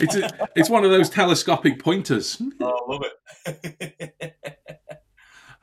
[0.00, 2.40] it's a, it's one of those telescopic pointers.
[2.60, 3.02] Oh, I love
[3.46, 4.36] it.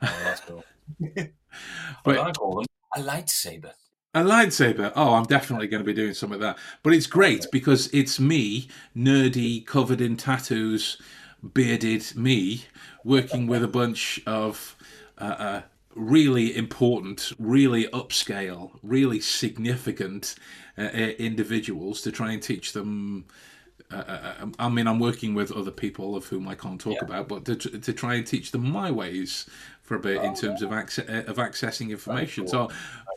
[0.02, 0.64] oh, that's cool.
[2.04, 2.66] But, I call them
[2.96, 3.72] a lightsaber.
[4.14, 4.90] A lightsaber.
[4.96, 6.56] Oh, I'm definitely going to be doing some of that.
[6.82, 11.00] But it's great because it's me, nerdy, covered in tattoos,
[11.42, 12.64] bearded me,
[13.04, 14.76] working with a bunch of
[15.18, 15.62] uh, uh,
[15.94, 20.36] really important, really upscale, really significant
[20.78, 23.26] uh, uh individuals to try and teach them
[23.90, 27.04] uh, uh I mean, I'm working with other people of whom I can't talk yeah.
[27.04, 29.46] about, but to, to try and teach them my ways
[29.82, 32.44] for a bit oh, in terms of access, of accessing information.
[32.44, 32.68] Cool.
[32.68, 32.70] So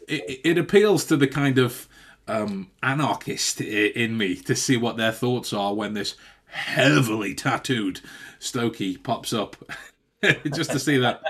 [0.08, 1.88] it, it appeals to the kind of
[2.28, 8.02] um, anarchist in me to see what their thoughts are when this heavily tattooed
[8.40, 9.56] Stokey pops up,
[10.54, 11.22] just to see that.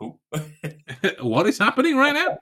[1.20, 2.38] what is happening right now?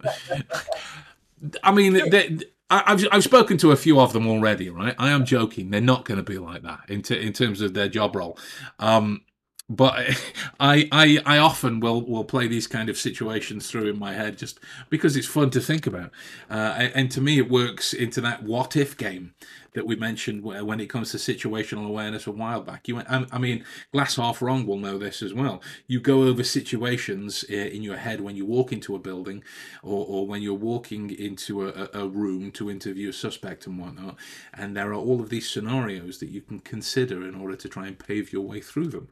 [1.63, 2.39] I mean, they,
[2.71, 4.71] I've I've spoken to a few of them already.
[4.71, 5.71] Right, I am joking.
[5.71, 8.39] They're not going to be like that in t- in terms of their job role.
[8.79, 9.23] Um,
[9.69, 9.95] but
[10.61, 14.39] I, I I often will will play these kind of situations through in my head
[14.39, 14.61] just
[14.91, 16.11] because it's fun to think about,
[16.51, 19.35] uh, and to me it works into that what if game
[19.77, 22.89] that we mentioned when it comes to situational awareness a while back.
[22.89, 23.63] You, I mean,
[23.93, 25.63] Glass Half Wrong will know this as well.
[25.87, 29.45] You go over situations in your head when you walk into a building,
[29.83, 34.17] or, or when you're walking into a, a room to interview a suspect and whatnot,
[34.55, 37.87] and there are all of these scenarios that you can consider in order to try
[37.87, 39.09] and pave your way through them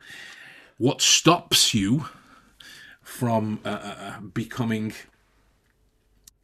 [0.78, 2.06] what stops you
[3.02, 4.92] from uh, uh, uh becoming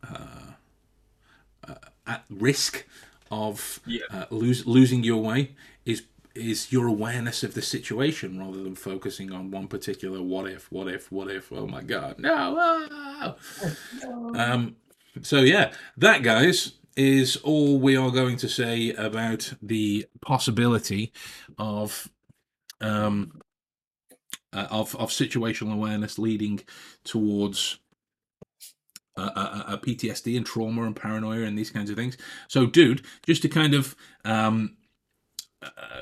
[0.08, 0.52] uh,
[1.66, 1.74] uh,
[2.06, 2.86] at risk
[3.30, 4.00] of yeah.
[4.12, 5.52] Uh, lose, losing your way
[5.84, 6.02] is
[6.34, 10.88] is your awareness of the situation rather than focusing on one particular what if, what
[10.88, 11.52] if, what if.
[11.52, 13.36] Oh my God, no!
[14.02, 14.34] Oh.
[14.36, 14.76] Um,
[15.22, 21.12] so yeah, that guys is all we are going to say about the possibility
[21.58, 22.08] of
[22.80, 23.40] um,
[24.52, 26.60] uh, of of situational awareness leading
[27.04, 27.78] towards
[29.16, 32.16] uh, uh, uh PTSD and trauma and paranoia and these kinds of things.
[32.48, 33.94] So, dude, just to kind of
[34.24, 34.76] um,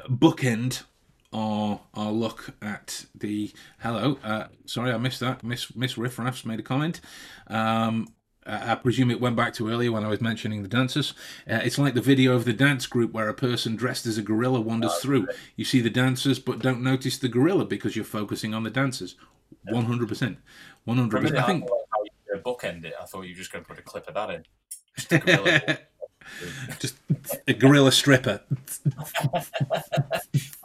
[0.09, 0.85] bookend
[1.33, 4.19] our our look at the hello.
[4.67, 5.45] Sorry, I missed that.
[5.45, 7.01] Miss Miss Riffraffs made a comment.
[7.49, 8.09] Um,
[8.49, 11.13] I presume it went back to earlier when I was mentioning the dancers.
[11.49, 14.23] Uh, it's like the video of the dance group where a person dressed as a
[14.23, 15.29] gorilla wanders oh, through.
[15.57, 19.17] You see the dancers, but don't notice the gorilla because you're focusing on the dancers.
[19.65, 20.39] One hundred percent,
[20.85, 21.39] one hundred percent.
[21.39, 22.95] I think how you bookend it.
[23.01, 24.45] I thought you were just going to put a clip of that in.
[24.97, 25.79] Just a gorilla,
[26.79, 26.97] just
[27.47, 28.41] a gorilla stripper.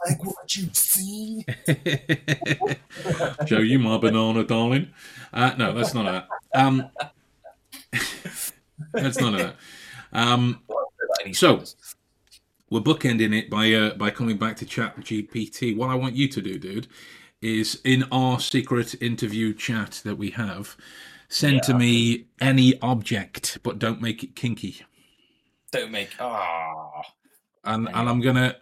[0.06, 1.44] like what you see.
[3.46, 4.90] Show you my banana, darling.
[5.32, 6.28] Uh, no, that's not that.
[6.54, 6.90] Um,
[8.92, 9.56] that's none of that.
[10.12, 10.60] Um,
[11.32, 11.62] so
[12.70, 15.76] we're bookending it by uh, by coming back to ChatGPT.
[15.76, 16.88] What I want you to do, dude,
[17.40, 20.76] is in our secret interview chat that we have,
[21.28, 21.60] send yeah.
[21.60, 24.80] to me any object, but don't make it kinky.
[25.72, 27.02] Don't make ah.
[27.64, 28.56] And and I'm gonna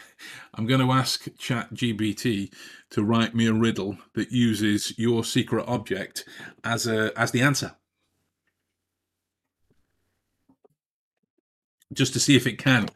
[0.54, 2.52] I'm gonna ask ChatGPT
[2.90, 6.24] to write me a riddle that uses your secret object
[6.64, 7.74] as a as the answer.
[11.92, 12.88] Just to see if it can.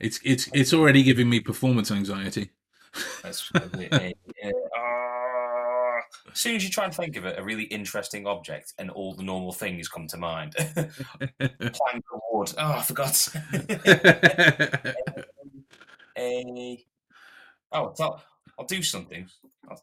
[0.00, 2.50] It's it's it's already giving me performance anxiety.
[3.22, 3.60] That's uh,
[6.30, 9.14] as soon as you try and think of it, a really interesting object, and all
[9.14, 10.54] the normal things come to mind.
[10.56, 12.52] Plank of wood.
[12.58, 13.28] Oh, I forgot.
[16.18, 16.84] a,
[17.72, 18.22] oh, I'll,
[18.58, 19.28] I'll do something.
[19.70, 19.82] I'll,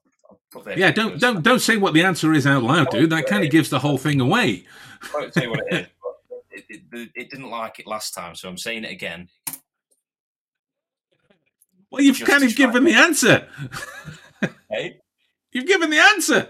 [0.55, 3.09] I'll yeah, don't don't don't say what the answer is out loud, dude.
[3.11, 4.65] That kind of gives the whole thing away.
[5.31, 5.87] Tell you what it is
[6.69, 9.29] it, it, didn't like it last time, so I'm saying it again.
[11.91, 13.47] Well, you've kind of given the answer.
[14.69, 14.99] Hey,
[15.51, 16.49] you've given the answer.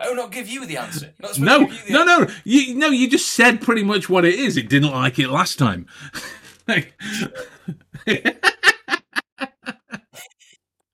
[0.00, 1.14] Oh, not give you the answer.
[1.20, 2.26] No, the no, no.
[2.44, 4.56] You no, you just said pretty much what it is.
[4.56, 5.86] It didn't like it last time.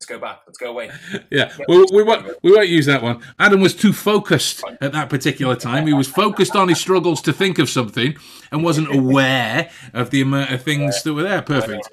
[0.04, 0.42] Let's go back.
[0.46, 0.90] Let's go away.
[1.30, 3.22] Yeah, we, we, won't, we won't use that one.
[3.38, 5.86] Adam was too focused at that particular time.
[5.86, 8.14] He was focused on his struggles to think of something
[8.52, 11.40] and wasn't aware of the amount of things that were there.
[11.40, 11.88] Perfect.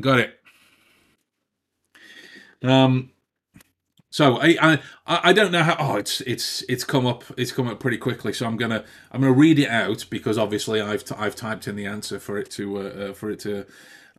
[0.00, 0.40] Got it.
[2.64, 3.10] Um,
[4.10, 5.76] so I, I I don't know how.
[5.78, 7.24] Oh, it's it's it's come up.
[7.36, 8.32] It's come up pretty quickly.
[8.32, 11.76] So I'm gonna I'm gonna read it out because obviously I've t- I've typed in
[11.76, 13.66] the answer for it to uh, uh, for it to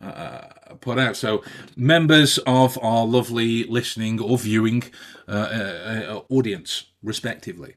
[0.03, 1.15] uh, put out.
[1.15, 1.43] So,
[1.75, 4.83] members of our lovely listening or viewing
[5.27, 7.75] uh, uh, uh, audience, respectively,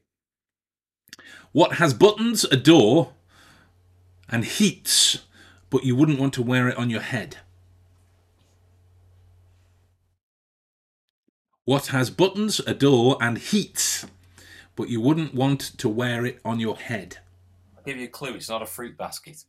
[1.51, 3.13] what has buttons, a door,
[4.29, 5.19] and heats,
[5.69, 7.37] but you wouldn't want to wear it on your head?
[11.65, 14.05] What has buttons, a door, and heats,
[14.75, 17.17] but you wouldn't want to wear it on your head?
[17.75, 18.35] I'll give you a clue.
[18.35, 19.43] It's not a fruit basket.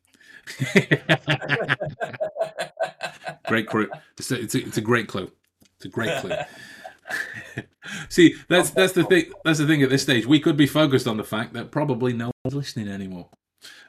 [3.47, 3.91] Great clue.
[4.17, 5.31] It's a, it's, a, it's a great clue.
[5.77, 6.35] It's a great clue.
[8.09, 9.33] See, that's that's the thing.
[9.45, 9.83] That's the thing.
[9.83, 12.89] At this stage, we could be focused on the fact that probably no one's listening
[12.89, 13.29] anymore.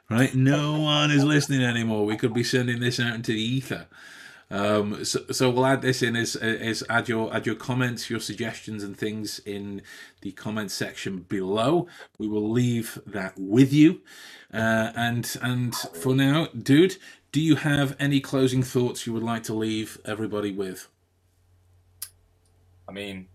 [0.08, 0.34] Right?
[0.34, 2.04] No one is listening anymore.
[2.04, 3.86] We could be sending this out into the ether.
[4.50, 8.18] Um, so, so we'll add this in as, as add your add your comments, your
[8.18, 9.82] suggestions, and things in
[10.22, 11.86] the comment section below.
[12.18, 14.00] We will leave that with you.
[14.52, 16.96] Uh, and and for now, dude,
[17.32, 20.88] do you have any closing thoughts you would like to leave everybody with?
[22.88, 23.28] I mean,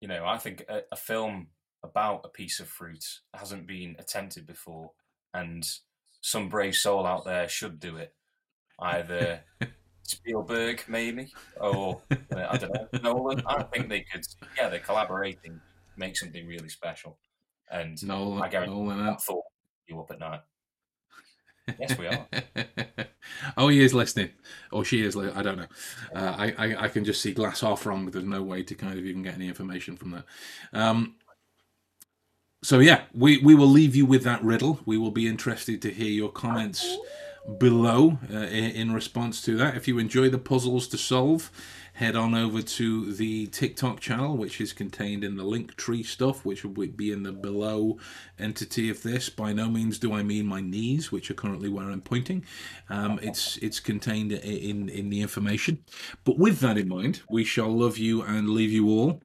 [0.00, 1.48] you know, I think a, a film
[1.82, 4.92] about a piece of fruit hasn't been attempted before,
[5.32, 5.68] and
[6.20, 8.14] some brave soul out there should do it.
[8.78, 9.40] Either
[10.02, 13.42] Spielberg, maybe, or uh, I don't know, Nolan.
[13.46, 14.24] I think they could,
[14.56, 15.60] yeah, they're collaborating,
[15.96, 17.18] make something really special.
[17.70, 19.44] And Nolan, I guarantee Nolan, that thought
[19.86, 20.40] you up at night.
[21.78, 22.26] Yes, we are.
[23.56, 24.30] oh, he is listening,
[24.70, 25.16] or she is.
[25.16, 25.66] Li- I don't know.
[26.14, 28.06] Uh, I, I I can just see glass half wrong.
[28.10, 30.24] There's no way to kind of even get any information from that.
[30.72, 31.16] Um,
[32.62, 34.80] so yeah, we we will leave you with that riddle.
[34.84, 36.98] We will be interested to hear your comments
[37.58, 39.76] below uh, in, in response to that.
[39.76, 41.50] If you enjoy the puzzles to solve,
[41.94, 46.64] head on over to the TikTok channel, which is contained in the Linktree stuff, which
[46.64, 47.98] will be in the below
[48.38, 49.30] entity of this.
[49.30, 52.44] By no means do I mean my knees, which are currently where I'm pointing.
[52.90, 55.84] Um, it's it's contained in in the information.
[56.24, 59.22] But with that in mind, we shall love you and leave you all.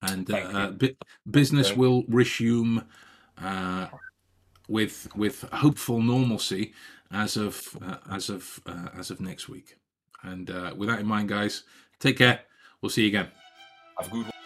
[0.00, 0.94] And uh, bu-
[1.28, 2.84] business will resume
[3.36, 3.88] uh,
[4.68, 6.72] with with hopeful normalcy
[7.10, 9.76] as of uh, as of uh, as of next week.
[10.22, 11.62] And uh, with that in mind, guys,
[11.98, 12.40] take care.
[12.80, 13.28] We'll see you again.
[13.98, 14.37] Have a good one.